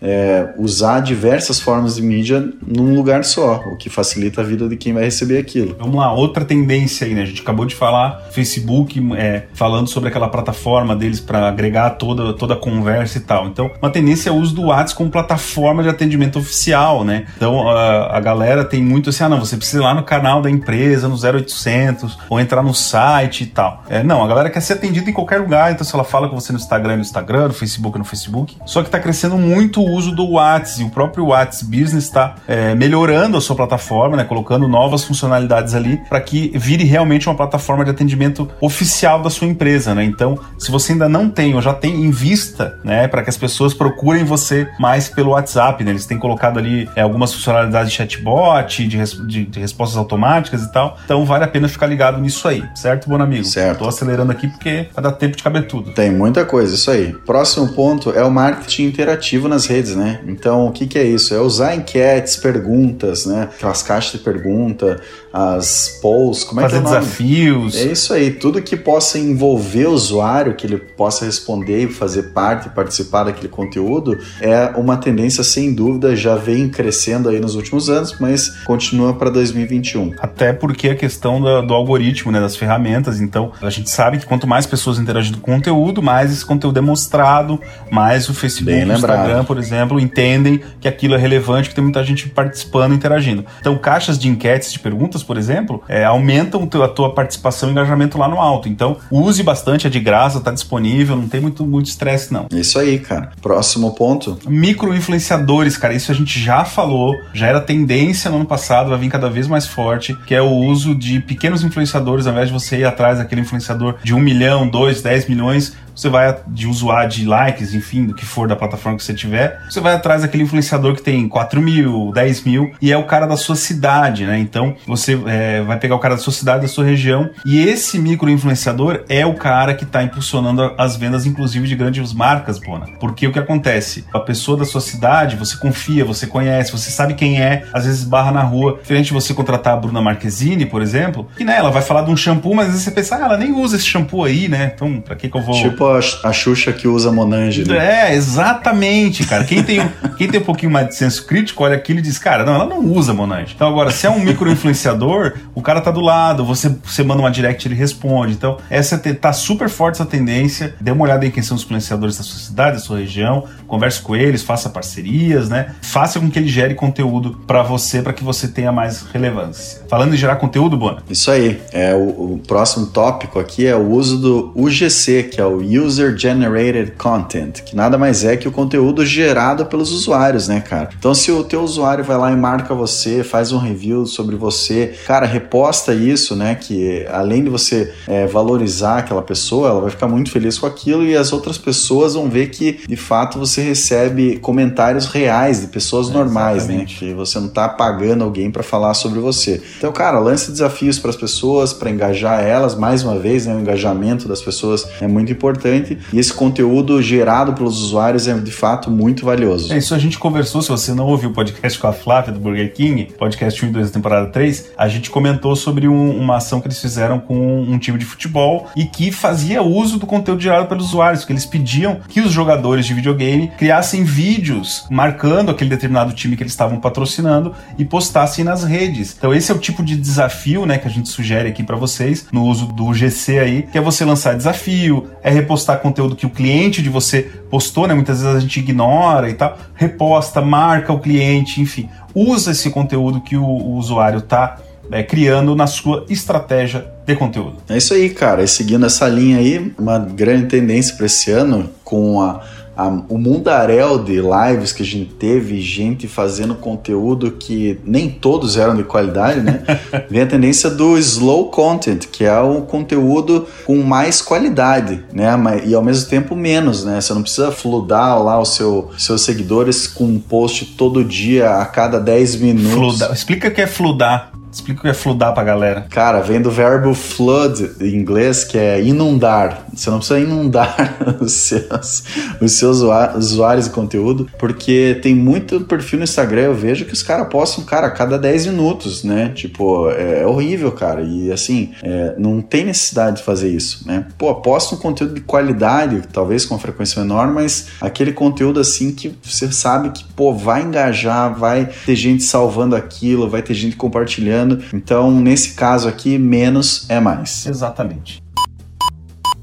é, 0.07 0.55
usar 0.57 1.01
diversas 1.01 1.59
formas 1.59 1.97
de 1.97 2.03
mídia 2.03 2.49
num 2.64 2.95
lugar 2.95 3.25
só, 3.25 3.57
o 3.73 3.77
que 3.77 3.90
facilita 3.90 4.40
a 4.40 4.45
vida 4.45 4.69
de 4.69 4.77
quem 4.77 4.92
vai 4.92 5.03
receber 5.03 5.37
aquilo. 5.37 5.75
Vamos 5.79 5.97
lá, 5.97 6.12
outra 6.12 6.45
tendência 6.45 7.05
aí, 7.07 7.12
né? 7.12 7.23
A 7.23 7.27
gente 7.27 7.42
acabou 7.42 7.66
de 7.66 7.75
falar 7.75 8.29
Facebook 8.31 9.03
é, 9.16 9.47
falando 9.53 9.88
sobre 9.88 10.09
aquela 10.09 10.29
plataforma 10.29 10.95
deles 10.95 11.19
para 11.19 11.49
agregar 11.49 11.90
toda, 11.90 12.33
toda 12.35 12.55
a 12.55 12.57
conversa 12.57 13.19
e 13.19 13.21
tal. 13.23 13.49
Então, 13.49 13.69
uma 13.83 13.90
tendência 13.90 14.31
é 14.31 14.33
o 14.33 14.37
uso 14.37 14.55
do 14.55 14.66
WhatsApp 14.66 14.97
como 14.97 15.11
plataforma 15.11 15.83
de 15.83 15.88
atendimento 15.88 16.38
oficial, 16.38 17.03
né? 17.03 17.27
Então, 17.37 17.69
a, 17.69 18.16
a 18.16 18.21
galera 18.21 18.64
tem 18.64 18.81
muito 18.81 19.11
assim, 19.11 19.25
ah, 19.25 19.29
não, 19.29 19.40
você 19.40 19.57
precisa 19.57 19.79
ir 19.79 19.85
lá 19.85 19.92
no 19.92 20.05
canal 20.05 20.40
da 20.40 20.49
empresa, 20.49 21.09
no 21.09 21.16
0800, 21.16 22.16
ou 22.31 22.38
entrar 22.38 22.62
no 22.62 22.73
site 22.73 23.42
e 23.42 23.47
tal. 23.47 23.83
É, 23.88 24.05
não, 24.05 24.23
a 24.23 24.29
galera 24.29 24.51
quer 24.51 24.61
ser 24.61 24.75
atendida 24.75 25.11
em 25.11 25.12
qualquer 25.12 25.40
lugar, 25.40 25.73
então 25.73 25.85
se 25.85 25.92
ela 25.92 26.05
fala 26.05 26.29
com 26.29 26.38
você 26.38 26.53
no 26.53 26.59
Instagram, 26.59 26.97
no 26.97 27.03
Instagram, 27.03 27.49
no 27.49 27.55
Facebook, 27.55 27.99
no 27.99 28.05
Facebook. 28.05 28.57
Só 28.64 28.85
que 28.85 28.90
tá 28.90 29.01
crescendo 29.01 29.37
muito 29.37 29.83
o 29.83 29.95
uso 29.96 30.12
do 30.12 30.30
WhatsApp. 30.30 30.82
E 30.82 30.85
o 30.85 30.90
próprio 30.90 31.26
WhatsApp 31.26 31.64
Business 31.64 32.04
está 32.04 32.37
é, 32.46 32.74
melhorando 32.74 33.37
a 33.37 33.40
sua 33.40 33.56
plataforma, 33.56 34.16
né, 34.16 34.24
colocando 34.24 34.68
novas 34.68 35.04
funcionalidades 35.04 35.74
ali 35.74 35.98
para 36.09 36.20
que 36.20 36.52
vire 36.54 36.85
realmente 36.85 37.28
uma 37.28 37.35
plataforma 37.35 37.85
de 37.85 37.90
atendimento 37.90 38.48
oficial 38.61 39.22
da 39.22 39.30
sua 39.30 39.46
empresa. 39.46 39.94
Né? 39.94 40.04
Então, 40.04 40.38
se 40.59 40.70
você 40.70 40.92
ainda 40.92 41.09
não 41.09 41.28
tem 41.28 41.54
ou 41.54 41.62
já 41.62 41.74
tem 41.74 42.04
em 42.04 42.11
vista 42.11 42.78
né, 42.85 43.09
para 43.09 43.22
que 43.22 43.30
as 43.30 43.37
pessoas 43.37 43.74
procurem 43.74 44.24
você 44.24 44.68
mais 44.78 45.09
pelo 45.09 45.30
WhatsApp, 45.30 45.82
né? 45.82 45.90
eles 45.90 46.06
têm 46.06 46.18
colocado 46.18 46.59
ali 46.59 46.88
é, 46.94 47.02
algumas 47.02 47.32
funcionalidades 47.32 47.90
de 47.90 47.96
chatbot, 47.96 48.87
de, 48.87 48.96
res, 48.96 49.12
de, 49.26 49.44
de, 49.44 49.61
respostas 49.61 49.96
automáticas 49.96 50.62
e 50.62 50.72
tal. 50.72 50.96
Então, 51.04 51.24
vale 51.24 51.44
a 51.44 51.48
pena 51.48 51.68
ficar 51.68 51.87
ligado 51.87 52.20
nisso 52.20 52.46
aí, 52.48 52.64
certo, 52.74 53.09
bom 53.09 53.20
amigo? 53.20 53.44
Certo. 53.44 53.72
Estou 53.72 53.88
acelerando 53.88 54.32
aqui 54.32 54.48
porque 54.48 54.88
vai 54.94 55.02
dar 55.02 55.12
tempo 55.12 55.37
de 55.37 55.42
caber 55.42 55.66
tudo. 55.66 55.92
Tem 55.92 56.11
muita 56.11 56.44
coisa, 56.44 56.74
isso 56.74 56.90
aí. 56.90 57.12
Próximo 57.24 57.68
ponto 57.68 58.11
é 58.11 58.22
o 58.22 58.30
marketing 58.30 58.85
interativo 58.85 59.48
nas 59.48 59.66
redes 59.66 59.75
redes, 59.76 59.94
né? 59.94 60.20
Então, 60.26 60.66
o 60.66 60.72
que, 60.72 60.86
que 60.86 60.98
é 60.98 61.04
isso? 61.04 61.34
É 61.34 61.40
usar 61.40 61.74
enquetes, 61.74 62.36
perguntas, 62.36 63.26
né? 63.26 63.50
Aquelas 63.54 63.82
caixas 63.82 64.12
de 64.12 64.18
pergunta, 64.18 65.00
as 65.37 65.99
polls, 66.01 66.46
como 66.46 66.62
Fazer 66.62 66.79
é 66.79 66.81
que 66.81 66.87
é 66.87 66.88
desafios. 66.88 67.77
É 67.77 67.85
isso 67.85 68.14
aí, 68.14 68.31
tudo 68.31 68.62
que 68.62 68.75
possa 68.75 69.18
envolver 69.18 69.87
o 69.87 69.92
usuário, 69.92 70.55
que 70.55 70.66
ele 70.66 70.79
possa 70.79 71.27
responder 71.27 71.85
e 71.85 71.92
fazer 71.92 72.33
parte, 72.33 72.70
participar 72.70 73.25
daquele 73.25 73.49
conteúdo, 73.49 74.18
é 74.40 74.72
uma 74.77 74.96
tendência 74.96 75.44
sem 75.44 75.75
dúvida, 75.75 76.16
já 76.16 76.37
vem 76.37 76.70
crescendo 76.70 77.29
aí 77.29 77.38
nos 77.38 77.55
últimos 77.55 77.90
anos, 77.90 78.16
mas 78.18 78.49
continua 78.64 79.12
para 79.12 79.29
2021. 79.29 80.14
Até 80.20 80.55
porque 80.55 80.88
a 80.88 80.94
questão 80.94 81.38
do, 81.38 81.66
do, 81.66 81.75
algoritmo, 81.75 82.33
né, 82.33 82.40
das 82.40 82.57
ferramentas, 82.57 83.20
então 83.20 83.53
a 83.61 83.68
gente 83.68 83.90
sabe 83.90 84.16
que 84.18 84.25
quanto 84.25 84.46
mais 84.46 84.64
pessoas 84.64 84.99
interagindo 84.99 85.38
com 85.38 85.51
o 85.51 85.55
conteúdo, 85.57 86.03
mais 86.03 86.33
esse 86.33 86.46
conteúdo 86.46 86.79
é 86.79 86.83
mostrado, 86.83 87.61
mais 87.90 88.27
o 88.31 88.35
Facebook, 88.35 88.88
o 88.88 88.92
Instagram, 88.92 89.44
por 89.44 89.59
exemplo, 89.59 90.01
entendem 90.01 90.62
que 90.81 90.88
aquilo 90.88 91.14
é 91.14 91.18
relevante, 91.18 91.68
que 91.68 91.75
tem 91.75 91.85
muita 91.85 92.03
gente 92.03 92.27
participando, 92.31 92.94
interagindo. 92.94 93.44
Então, 93.61 93.77
caixas 93.77 94.18
de 94.18 94.29
enquetes, 94.29 94.72
de 94.72 94.79
perguntas, 94.79 95.25
por 95.26 95.36
exemplo, 95.36 95.82
é, 95.88 96.04
aumentam 96.04 96.68
a 96.82 96.88
tua 96.88 97.12
participação 97.14 97.68
e 97.68 97.72
engajamento 97.72 98.18
lá 98.18 98.28
no 98.28 98.40
alto. 98.40 98.68
Então, 98.68 98.96
use 99.10 99.42
bastante, 99.42 99.86
é 99.86 99.90
de 99.90 100.00
graça, 100.00 100.40
tá 100.40 100.50
disponível, 100.50 101.16
não 101.16 101.28
tem 101.28 101.40
muito 101.40 101.66
muito 101.66 101.86
estresse, 101.86 102.32
não. 102.32 102.46
Isso 102.52 102.78
aí, 102.78 102.98
cara. 102.98 103.32
Próximo 103.40 103.94
ponto. 103.94 104.38
Micro-influenciadores, 104.46 105.76
cara, 105.76 105.94
isso 105.94 106.10
a 106.10 106.14
gente 106.14 106.38
já 106.38 106.64
falou, 106.64 107.14
já 107.32 107.46
era 107.46 107.60
tendência 107.60 108.30
no 108.30 108.36
ano 108.36 108.46
passado, 108.46 108.90
vai 108.90 108.98
vir 108.98 109.10
cada 109.10 109.28
vez 109.28 109.46
mais 109.46 109.66
forte, 109.66 110.14
que 110.26 110.34
é 110.34 110.40
o 110.40 110.50
uso 110.50 110.94
de 110.94 111.20
pequenos 111.20 111.62
influenciadores, 111.64 112.26
ao 112.26 112.32
invés 112.32 112.48
de 112.48 112.54
você 112.54 112.78
ir 112.78 112.84
atrás 112.84 113.18
daquele 113.18 113.40
influenciador 113.40 113.96
de 114.02 114.14
um 114.14 114.20
milhão, 114.20 114.68
dois, 114.68 115.02
dez 115.02 115.28
milhões, 115.28 115.74
você 115.96 116.09
vai 116.11 116.37
de 116.46 116.66
usuário 116.66 117.11
de 117.11 117.24
likes, 117.24 117.74
enfim, 117.74 118.04
do 118.04 118.14
que 118.14 118.24
for 118.24 118.46
da 118.46 118.54
plataforma 118.54 118.98
que 118.98 119.04
você 119.04 119.14
tiver, 119.14 119.59
você 119.68 119.80
vai 119.80 119.94
atrás 119.94 120.22
daquele 120.22 120.42
influenciador 120.42 120.94
que 120.94 121.02
tem 121.02 121.26
4 121.26 121.61
mil, 121.61 122.12
10 122.12 122.44
mil 122.44 122.72
e 122.80 122.92
é 122.92 122.98
o 122.98 123.04
cara 123.04 123.26
da 123.26 123.37
sua 123.37 123.56
cidade, 123.56 124.26
né? 124.26 124.38
Então 124.38 124.76
você 124.87 125.18
é, 125.26 125.62
vai 125.62 125.78
pegar 125.78 125.94
o 125.94 125.98
cara 125.98 126.14
da 126.14 126.20
sua 126.20 126.32
cidade, 126.32 126.62
da 126.62 126.68
sua 126.68 126.85
região 126.85 127.30
e 127.44 127.59
esse 127.59 127.98
micro 127.98 128.28
influenciador 128.28 129.04
é 129.09 129.24
o 129.24 129.35
cara 129.35 129.74
que 129.74 129.85
está 129.85 130.02
impulsionando 130.02 130.74
as 130.76 130.96
vendas, 130.96 131.24
inclusive 131.24 131.66
de 131.66 131.74
grandes 131.74 132.12
marcas, 132.12 132.59
Bona. 132.59 132.87
Porque 133.00 133.26
o 133.26 133.32
que 133.32 133.38
acontece? 133.38 134.04
A 134.12 134.20
pessoa 134.20 134.59
da 134.59 134.64
sua 134.64 134.80
cidade, 134.80 135.37
você 135.37 135.56
confia, 135.56 136.04
você 136.04 136.26
conhece, 136.26 136.72
você 136.72 136.90
sabe 136.90 137.14
quem 137.14 137.40
é, 137.40 137.64
às 137.72 137.87
vezes 137.87 138.04
barra 138.04 138.30
na 138.30 138.42
rua. 138.42 138.78
Diferente 138.80 139.06
de 139.06 139.14
você 139.14 139.32
contratar 139.32 139.74
a 139.74 139.76
Bruna 139.76 140.02
Marquezine, 140.02 140.66
por 140.66 140.82
exemplo, 140.82 141.28
que 141.37 141.44
né, 141.44 141.56
ela 141.56 141.70
vai 141.70 141.82
falar 141.82 142.02
de 142.02 142.11
um 142.11 142.16
shampoo, 142.16 142.54
mas 142.54 142.66
às 142.66 142.72
vezes 142.72 142.85
você 142.85 142.90
pensa, 142.90 143.16
ah, 143.16 143.24
ela 143.24 143.37
nem 143.37 143.52
usa 143.52 143.76
esse 143.76 143.87
shampoo 143.87 144.24
aí, 144.24 144.48
né? 144.48 144.72
Então, 144.74 145.00
pra 145.00 145.16
que, 145.16 145.28
que 145.28 145.37
eu 145.37 145.42
vou. 145.42 145.54
Tipo 145.54 145.86
a, 145.90 146.01
a 146.29 146.33
Xuxa 146.33 146.72
que 146.72 146.88
usa 146.88 147.12
Monange. 147.12 147.68
Né? 147.68 148.11
É, 148.11 148.14
exatamente, 148.14 149.25
cara. 149.25 149.44
Quem 149.44 149.62
tem, 149.62 149.81
quem 150.16 150.29
tem 150.29 150.40
um 150.40 150.44
pouquinho 150.44 150.72
mais 150.72 150.88
de 150.88 150.96
senso 150.96 151.27
crítico, 151.27 151.62
olha 151.62 151.77
aquilo 151.77 151.99
e 151.99 152.03
diz, 152.03 152.18
cara, 152.18 152.44
não, 152.44 152.55
ela 152.55 152.66
não 152.66 152.81
usa 152.81 153.12
Monange. 153.12 153.53
Então 153.55 153.68
agora, 153.68 153.90
se 153.90 154.07
é 154.07 154.11
um 154.11 154.20
micro-influenciador, 154.20 155.35
o 155.55 155.62
cara 155.62 155.81
tá 155.81 155.90
do 155.90 156.01
lado, 156.01 156.44
você, 156.44 156.75
você 156.85 157.03
manda 157.03 157.20
uma 157.20 157.31
direct 157.31 157.66
ele 157.66 157.75
responde. 157.75 158.33
Então, 158.33 158.59
essa 158.70 158.99
tá 158.99 159.33
super 159.33 159.68
forte 159.68 159.96
essa 159.96 160.07
tendência. 160.07 160.75
Dê 160.81 160.90
uma 160.90 161.05
olhada 161.05 161.27
em 161.27 161.31
quem 161.31 161.42
são 161.42 161.57
os 161.57 161.62
influenciadores 161.62 162.16
da 162.16 162.25
sua 162.25 162.38
cidade, 162.38 162.77
da 162.77 162.83
sua 162.83 162.99
região, 162.99 163.44
converse 163.66 164.01
com 164.01 164.14
eles, 164.14 164.42
faça 164.42 164.68
parcerias, 164.68 165.49
né? 165.49 165.75
Faça 165.81 166.18
com 166.20 166.31
que 166.31 166.38
ele 166.38 166.49
gere 166.49 166.75
conteúdo 166.75 167.40
para 167.46 167.62
você, 167.62 168.03
para 168.03 168.12
que 168.12 168.25
você 168.25 168.49
tenha 168.49 168.72
mais 168.72 169.03
relevância. 169.12 169.83
Falando 169.88 170.14
em 170.14 170.16
gerar 170.16 170.37
conteúdo, 170.37 170.77
Bona. 170.77 171.03
Isso 171.09 171.31
aí. 171.31 171.61
É 171.72 171.94
o, 171.94 172.35
o 172.35 172.40
próximo 172.46 172.87
tópico 172.87 173.38
aqui 173.38 173.66
é 173.66 173.75
o 173.75 173.90
uso 173.90 174.18
do 174.18 174.53
UGC, 174.55 175.25
que 175.25 175.40
é 175.40 175.44
o 175.44 175.62
User 175.78 176.16
Generated 176.16 176.92
Content, 176.92 177.62
que 177.62 177.74
nada 177.76 177.98
mais 177.98 178.24
é 178.24 178.36
que 178.36 178.48
o 178.48 178.52
conteúdo 178.52 179.04
gerado 179.04 179.66
pelos 179.66 179.92
usuários, 179.92 180.48
né, 180.48 180.60
cara? 180.60 180.90
Então, 180.98 181.14
se 181.14 181.30
o 181.30 181.42
teu 181.44 181.62
usuário 181.62 182.04
vai 182.04 182.16
lá 182.16 182.32
e 182.32 182.36
marca 182.36 182.74
você, 182.74 183.22
faz 183.24 183.52
um 183.52 183.58
review 183.58 184.06
sobre 184.06 184.36
você, 184.36 184.94
cara, 185.06 185.26
reposta 185.26 185.92
isso, 185.92 186.36
né? 186.36 186.54
Que 186.54 187.06
além 187.10 187.44
de 187.44 187.50
você 187.50 187.92
é, 188.06 188.26
valorizar 188.26 188.98
aquela 188.98 189.22
pessoa, 189.22 189.68
ela 189.68 189.80
vai 189.80 189.90
ficar 189.90 190.08
muito 190.08 190.30
feliz 190.30 190.58
com 190.58 190.66
aquilo 190.66 191.04
e 191.04 191.16
as 191.16 191.32
outras 191.32 191.58
pessoas 191.58 192.14
vão 192.14 192.28
ver 192.28 192.48
que 192.48 192.80
de 192.86 192.96
fato 192.96 193.38
você 193.38 193.60
recebe 193.60 194.38
comentários 194.38 195.06
reais 195.06 195.60
de 195.60 195.66
pessoas 195.68 196.08
é, 196.08 196.12
normais, 196.12 196.64
exatamente. 196.64 197.04
né? 197.04 197.10
Que 197.10 197.14
você 197.14 197.38
não 197.38 197.48
tá 197.48 197.68
pagando 197.68 198.24
alguém 198.24 198.50
para 198.50 198.62
falar 198.62 198.94
sobre 198.94 199.18
você. 199.18 199.62
Então, 199.78 199.92
cara, 199.92 200.18
lance 200.18 200.50
desafios 200.50 200.98
para 200.98 201.10
as 201.10 201.16
pessoas, 201.16 201.72
para 201.72 201.90
engajar 201.90 202.40
elas. 202.40 202.74
Mais 202.74 203.02
uma 203.02 203.18
vez, 203.18 203.46
né? 203.46 203.54
O 203.54 203.60
engajamento 203.60 204.28
das 204.28 204.40
pessoas 204.40 204.86
é 205.00 205.06
muito 205.06 205.32
importante 205.32 205.65
e 206.12 206.18
esse 206.18 206.33
conteúdo 206.33 207.00
gerado 207.02 207.52
pelos 207.52 207.83
usuários 207.83 208.26
é 208.29 208.35
de 208.35 208.50
fato 208.50 208.90
muito 208.90 209.24
valioso. 209.24 209.72
É 209.72 209.79
isso, 209.79 209.94
a 209.94 209.98
gente 209.98 210.18
conversou. 210.18 210.62
Se 210.62 210.68
você 210.68 210.94
não 210.94 211.07
ouviu 211.07 211.31
o 211.31 211.33
podcast 211.33 211.79
com 211.79 211.87
a 211.87 211.92
Flávia 211.92 212.33
do 212.33 212.40
Burger 212.40 212.72
King, 212.72 213.09
podcast 213.18 213.64
1 213.64 213.68
e 213.68 213.72
2 213.72 213.87
da 213.88 213.92
temporada 213.94 214.26
3, 214.29 214.72
a 214.76 214.88
gente 214.88 215.11
comentou 215.11 215.55
sobre 215.57 215.88
um, 215.88 216.16
uma 216.18 216.37
ação 216.37 216.61
que 216.61 216.68
eles 216.68 216.81
fizeram 216.81 217.18
com 217.18 217.62
um 217.62 217.79
time 217.79 217.98
de 217.98 218.05
futebol 218.05 218.68
e 218.76 218.85
que 218.85 219.11
fazia 219.11 219.62
uso 219.62 219.98
do 219.98 220.07
conteúdo 220.07 220.40
gerado 220.40 220.66
pelos 220.66 220.87
usuários, 220.87 221.24
que 221.24 221.33
eles 221.33 221.46
pediam 221.46 222.00
que 222.09 222.20
os 222.20 222.33
jogadores 222.33 222.87
de 222.87 222.94
videogame 222.94 223.50
criassem 223.59 224.05
vídeos 224.05 224.85
marcando 224.90 225.50
aquele 225.50 225.70
determinado 225.70 226.12
time 226.12 226.37
que 226.37 226.42
eles 226.42 226.52
estavam 226.52 226.79
patrocinando 226.79 227.52
e 227.79 227.85
postassem 227.85 228.44
nas 228.44 228.64
redes. 228.64 229.14
Então 229.16 229.35
esse 229.35 229.50
é 229.50 229.55
o 229.55 229.59
tipo 229.59 229.83
de 229.83 229.96
desafio, 229.96 230.66
né, 230.66 230.79
que 230.79 230.87
a 230.87 230.90
gente 230.90 231.09
sugere 231.09 231.48
aqui 231.48 231.62
para 231.62 231.76
vocês 231.76 232.26
no 232.33 232.44
uso 232.44 232.66
do 232.66 232.92
GC 232.92 233.38
aí, 233.38 233.62
que 233.62 233.79
é 233.79 233.81
você 233.81 234.05
lançar 234.05 234.37
desafio, 234.37 235.11
é 235.22 235.31
repostar 235.31 235.56
conteúdo 235.64 236.16
que 236.16 236.27
o 236.27 236.31
cliente 236.31 236.83
de 236.83 236.88
você 236.88 237.23
postou, 237.51 237.87
né? 237.87 237.95
Muitas 237.95 238.21
vezes 238.21 238.37
a 238.37 238.40
gente 238.40 238.61
ignora 238.61 239.31
e 239.31 239.35
tal, 239.35 239.57
reposta, 239.75 240.42
marca 240.42 240.92
o 240.92 240.99
cliente, 240.99 241.61
enfim, 241.61 241.88
usa 242.14 242.51
esse 242.51 242.71
conteúdo 242.71 243.21
que 243.21 243.37
o, 243.37 243.45
o 243.45 243.77
usuário 243.77 244.21
tá 244.21 244.59
é, 244.90 245.03
criando 245.03 245.55
na 245.55 245.66
sua 245.66 246.05
estratégia 246.09 246.87
de 247.05 247.14
conteúdo. 247.14 247.57
É 247.69 247.77
isso 247.77 247.95
aí, 247.95 248.11
cara. 248.11 248.42
E 248.42 248.49
seguindo 248.49 248.87
essa 248.87 249.09
linha 249.09 249.38
aí, 249.38 249.73
uma 249.79 249.99
grande 249.99 250.47
tendência 250.47 250.95
para 250.97 251.07
esse 251.07 251.31
ano 251.31 251.71
com 251.85 252.21
a 252.21 252.40
a, 252.76 252.86
o 253.08 253.16
mundaréu 253.16 254.02
de 254.02 254.20
lives 254.20 254.72
que 254.72 254.82
a 254.82 254.86
gente 254.86 255.14
teve, 255.14 255.60
gente 255.60 256.06
fazendo 256.06 256.54
conteúdo 256.54 257.30
que 257.30 257.80
nem 257.84 258.10
todos 258.10 258.56
eram 258.56 258.74
de 258.76 258.84
qualidade, 258.84 259.40
né? 259.40 259.62
Vem 260.10 260.22
a 260.22 260.26
tendência 260.26 260.68
do 260.68 260.98
slow 260.98 261.50
content, 261.50 262.06
que 262.12 262.24
é 262.24 262.38
o 262.40 262.62
conteúdo 262.62 263.46
com 263.64 263.82
mais 263.82 264.20
qualidade, 264.20 265.02
né? 265.12 265.34
E 265.64 265.74
ao 265.74 265.82
mesmo 265.82 266.08
tempo 266.08 266.36
menos, 266.36 266.84
né? 266.84 267.00
Você 267.00 267.14
não 267.14 267.22
precisa 267.22 267.50
fludar 267.50 268.22
lá 268.22 268.40
os 268.40 268.54
seu, 268.54 268.90
seus 268.98 269.22
seguidores 269.22 269.86
com 269.86 270.04
um 270.04 270.18
post 270.18 270.66
todo 270.76 271.04
dia, 271.04 271.56
a 271.56 271.64
cada 271.64 271.98
10 271.98 272.36
minutos. 272.36 272.98
Fludar. 272.98 273.12
Explica 273.12 273.48
o 273.48 273.50
que 273.50 273.62
é 273.62 273.66
fludar. 273.66 274.36
Explica 274.50 274.80
o 274.80 274.82
que 274.82 274.88
é 274.88 274.94
fludar 274.94 275.32
pra 275.32 275.44
galera. 275.44 275.87
Cara, 275.90 276.20
vem 276.20 276.40
do 276.40 276.50
verbo 276.50 276.94
flood 276.94 277.72
em 277.80 277.94
inglês, 277.94 278.44
que 278.44 278.56
é 278.56 278.82
inundar. 278.82 279.66
Você 279.72 279.90
não 279.90 279.98
precisa 279.98 280.18
inundar 280.18 280.96
os 281.20 281.32
seus, 281.32 282.04
os 282.40 282.52
seus 282.52 282.80
usuários 283.16 283.66
de 283.66 283.70
conteúdo, 283.70 284.28
porque 284.38 284.98
tem 285.02 285.14
muito 285.14 285.61
perfil 285.62 285.98
no 285.98 286.04
Instagram, 286.04 286.42
eu 286.42 286.54
vejo 286.54 286.85
que 286.85 286.92
os 286.92 287.02
caras 287.02 287.28
postam, 287.28 287.64
cara, 287.64 287.88
a 287.88 287.90
cada 287.90 288.18
10 288.18 288.46
minutos, 288.46 289.04
né? 289.04 289.30
Tipo, 289.35 289.90
é, 289.90 290.22
é 290.22 290.26
horrível, 290.26 290.72
cara. 290.72 291.02
E 291.02 291.30
assim, 291.30 291.72
é, 291.82 292.14
não 292.16 292.40
tem 292.40 292.64
necessidade 292.64 293.18
de 293.18 293.22
fazer 293.22 293.50
isso, 293.50 293.87
né? 293.87 294.06
Pô, 294.16 294.35
posta 294.37 294.74
um 294.74 294.78
conteúdo 294.78 295.14
de 295.14 295.20
qualidade, 295.20 296.02
talvez 296.12 296.44
com 296.44 296.59
frequência 296.59 297.02
menor, 297.02 297.28
mas 297.28 297.68
aquele 297.80 298.12
conteúdo 298.12 298.61
assim 298.61 298.92
que 298.92 299.14
você 299.22 299.50
sabe 299.52 299.90
que, 299.90 300.04
pô, 300.04 300.32
vai 300.32 300.62
engajar, 300.62 301.35
vai 301.38 301.68
ter 301.85 301.94
gente 301.94 302.22
salvando 302.22 302.74
aquilo, 302.74 303.28
vai 303.28 303.42
ter 303.42 303.54
gente 303.54 303.76
compartilhando 303.76 304.45
então, 304.72 305.11
nesse 305.11 305.54
caso 305.54 305.88
aqui, 305.88 306.18
menos 306.18 306.88
é 306.88 307.00
mais. 307.00 307.46
Exatamente. 307.46 308.22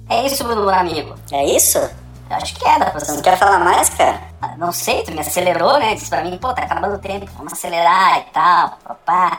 É 0.09 0.25
isso, 0.25 0.47
meu 0.47 0.69
amigo. 0.69 1.15
É 1.31 1.55
isso? 1.55 1.77
Eu 1.77 2.37
acho 2.37 2.55
que 2.55 2.67
é, 2.67 2.79
dá 2.79 2.85
pra 2.91 2.99
você. 2.99 3.11
Não 3.11 3.21
quer 3.21 3.37
falar 3.37 3.59
mais, 3.59 3.89
cara? 3.89 4.21
Não 4.57 4.71
sei, 4.71 5.03
tu 5.03 5.11
me 5.11 5.19
acelerou, 5.19 5.79
né? 5.79 5.95
Disse 5.95 6.09
pra 6.09 6.23
mim, 6.23 6.37
pô, 6.37 6.53
tá 6.53 6.63
acabando 6.63 6.95
o 6.95 6.99
tempo, 6.99 7.29
vamos 7.37 7.53
acelerar 7.53 8.19
e 8.19 8.33
tal, 8.33 8.77
papá. 8.83 9.37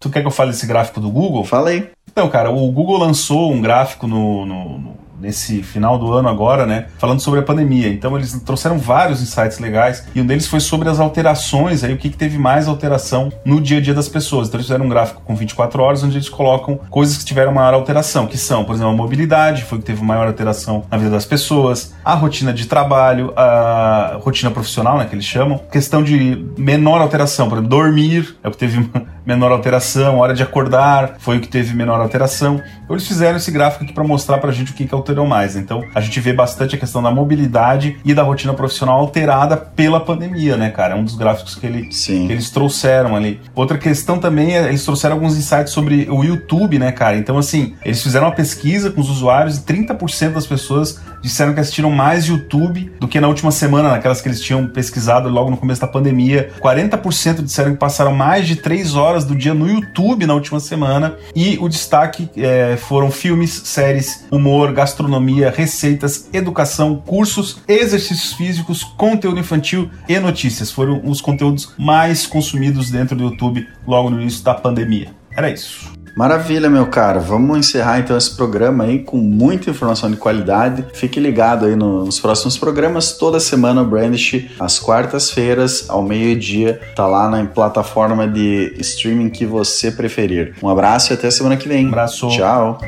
Tu 0.00 0.10
quer 0.10 0.20
que 0.20 0.26
eu 0.26 0.30
fale 0.30 0.50
esse 0.50 0.66
gráfico 0.66 1.00
do 1.00 1.10
Google? 1.10 1.44
Fala 1.44 1.70
aí. 1.70 1.90
Então, 2.10 2.28
cara, 2.28 2.50
o 2.50 2.70
Google 2.70 2.98
lançou 2.98 3.52
um 3.52 3.60
gráfico 3.60 4.06
no, 4.06 4.44
no, 4.44 4.78
no 4.78 4.96
nesse 5.24 5.62
final 5.62 5.98
do 5.98 6.12
ano 6.12 6.28
agora, 6.28 6.66
né, 6.66 6.86
falando 6.98 7.20
sobre 7.20 7.40
a 7.40 7.42
pandemia. 7.42 7.88
Então 7.88 8.16
eles 8.16 8.32
trouxeram 8.44 8.78
vários 8.78 9.22
insights 9.22 9.58
legais 9.58 10.06
e 10.14 10.20
um 10.20 10.26
deles 10.26 10.46
foi 10.46 10.60
sobre 10.60 10.88
as 10.88 11.00
alterações, 11.00 11.82
aí 11.82 11.92
o 11.92 11.96
que, 11.96 12.10
que 12.10 12.16
teve 12.16 12.38
mais 12.38 12.68
alteração 12.68 13.32
no 13.44 13.60
dia 13.60 13.78
a 13.78 13.80
dia 13.80 13.94
das 13.94 14.08
pessoas. 14.08 14.48
Então 14.48 14.58
eles 14.58 14.66
fizeram 14.66 14.84
um 14.84 14.88
gráfico 14.88 15.22
com 15.24 15.34
24 15.34 15.82
horas 15.82 16.02
onde 16.02 16.16
eles 16.16 16.28
colocam 16.28 16.78
coisas 16.90 17.16
que 17.16 17.24
tiveram 17.24 17.52
maior 17.52 17.74
alteração, 17.74 18.26
que 18.26 18.36
são, 18.36 18.64
por 18.64 18.74
exemplo, 18.74 18.92
a 18.92 18.96
mobilidade, 18.96 19.64
foi 19.64 19.78
que 19.78 19.84
teve 19.84 20.04
maior 20.04 20.26
alteração 20.26 20.84
na 20.90 20.98
vida 20.98 21.10
das 21.10 21.24
pessoas, 21.24 21.94
a 22.04 22.14
rotina 22.14 22.52
de 22.52 22.66
trabalho, 22.66 23.32
a 23.36 24.18
rotina 24.20 24.50
profissional, 24.50 24.98
né, 24.98 25.06
que 25.06 25.14
eles 25.14 25.24
chamam, 25.24 25.58
questão 25.72 26.02
de 26.02 26.44
menor 26.58 27.00
alteração, 27.00 27.48
por 27.48 27.58
exemplo, 27.58 27.70
dormir 27.70 28.36
é 28.42 28.48
o 28.48 28.50
que 28.50 28.58
teve 28.58 28.88
menor 29.24 29.50
alteração, 29.50 30.18
hora 30.18 30.34
de 30.34 30.42
acordar 30.42 31.14
foi 31.18 31.38
o 31.38 31.40
que 31.40 31.48
teve 31.48 31.74
menor 31.74 32.00
alteração. 32.00 32.60
Então 32.84 32.94
eles 32.94 33.06
fizeram 33.06 33.36
esse 33.36 33.50
gráfico 33.50 33.84
aqui 33.84 33.92
para 33.92 34.04
mostrar 34.04 34.38
pra 34.38 34.52
gente 34.52 34.72
o 34.72 34.74
que, 34.74 34.86
que 34.86 34.94
alterou 35.14 35.26
mais. 35.26 35.56
Então 35.56 35.84
a 35.94 36.00
gente 36.00 36.18
vê 36.20 36.32
bastante 36.32 36.74
a 36.74 36.78
questão 36.78 37.02
da 37.02 37.10
mobilidade 37.10 37.96
e 38.04 38.12
da 38.12 38.22
rotina 38.22 38.52
profissional 38.52 38.98
alterada 38.98 39.56
pela 39.56 40.00
pandemia, 40.00 40.56
né, 40.56 40.70
cara? 40.70 40.94
É 40.94 40.96
um 40.96 41.04
dos 41.04 41.14
gráficos 41.14 41.54
que, 41.54 41.66
ele, 41.66 41.86
que 41.86 42.32
eles 42.32 42.50
trouxeram 42.50 43.14
ali. 43.14 43.40
Outra 43.54 43.78
questão 43.78 44.18
também 44.18 44.56
é 44.56 44.68
eles 44.68 44.84
trouxeram 44.84 45.14
alguns 45.14 45.36
insights 45.36 45.72
sobre 45.72 46.08
o 46.10 46.24
YouTube, 46.24 46.78
né, 46.78 46.90
cara? 46.90 47.16
Então, 47.16 47.38
assim, 47.38 47.74
eles 47.84 48.02
fizeram 48.02 48.26
uma 48.26 48.34
pesquisa 48.34 48.90
com 48.90 49.00
os 49.00 49.08
usuários 49.08 49.58
e 49.58 49.62
30% 49.62 50.32
das 50.32 50.46
pessoas 50.46 51.00
disseram 51.24 51.54
que 51.54 51.60
assistiram 51.60 51.90
mais 51.90 52.26
YouTube 52.26 52.92
do 53.00 53.08
que 53.08 53.18
na 53.18 53.26
última 53.28 53.50
semana, 53.50 53.88
naquelas 53.88 54.20
que 54.20 54.28
eles 54.28 54.40
tinham 54.40 54.66
pesquisado 54.66 55.28
logo 55.28 55.50
no 55.50 55.56
começo 55.56 55.80
da 55.80 55.86
pandemia. 55.88 56.52
40% 56.60 57.42
disseram 57.42 57.72
que 57.72 57.78
passaram 57.78 58.14
mais 58.14 58.46
de 58.46 58.56
3 58.56 58.94
horas 58.94 59.24
do 59.24 59.34
dia 59.34 59.54
no 59.54 59.66
YouTube 59.66 60.26
na 60.26 60.34
última 60.34 60.60
semana. 60.60 61.16
E 61.34 61.56
o 61.58 61.68
destaque 61.68 62.28
é, 62.36 62.76
foram 62.76 63.10
filmes, 63.10 63.62
séries, 63.64 64.26
humor, 64.30 64.72
gastronomia, 64.72 65.52
receitas, 65.54 66.28
educação, 66.30 66.96
cursos, 66.96 67.60
exercícios 67.66 68.34
físicos, 68.34 68.84
conteúdo 68.84 69.40
infantil 69.40 69.90
e 70.06 70.18
notícias. 70.18 70.70
Foram 70.70 71.00
os 71.04 71.22
conteúdos 71.22 71.72
mais 71.78 72.26
consumidos 72.26 72.90
dentro 72.90 73.16
do 73.16 73.24
YouTube 73.24 73.66
logo 73.86 74.10
no 74.10 74.20
início 74.20 74.44
da 74.44 74.52
pandemia. 74.52 75.08
Era 75.34 75.50
isso. 75.50 75.93
Maravilha, 76.14 76.70
meu 76.70 76.86
cara. 76.86 77.18
Vamos 77.18 77.58
encerrar 77.58 77.98
então 77.98 78.16
esse 78.16 78.34
programa 78.36 78.84
aí 78.84 79.00
com 79.00 79.16
muita 79.16 79.70
informação 79.70 80.10
de 80.10 80.16
qualidade. 80.16 80.84
Fique 80.94 81.18
ligado 81.18 81.66
aí 81.66 81.74
nos 81.74 82.20
próximos 82.20 82.56
programas. 82.56 83.12
Toda 83.12 83.40
semana 83.40 83.82
o 83.82 83.84
Brandish, 83.84 84.50
às 84.58 84.78
quartas-feiras, 84.78 85.86
ao 85.88 86.02
meio-dia, 86.02 86.80
tá 86.94 87.06
lá 87.06 87.28
na 87.28 87.44
plataforma 87.44 88.28
de 88.28 88.74
streaming 88.78 89.30
que 89.30 89.44
você 89.44 89.90
preferir. 89.90 90.54
Um 90.62 90.68
abraço 90.68 91.12
e 91.12 91.14
até 91.14 91.30
semana 91.30 91.56
que 91.56 91.68
vem. 91.68 91.86
Um 91.86 91.88
abraço. 91.88 92.28
Tchau. 92.28 92.78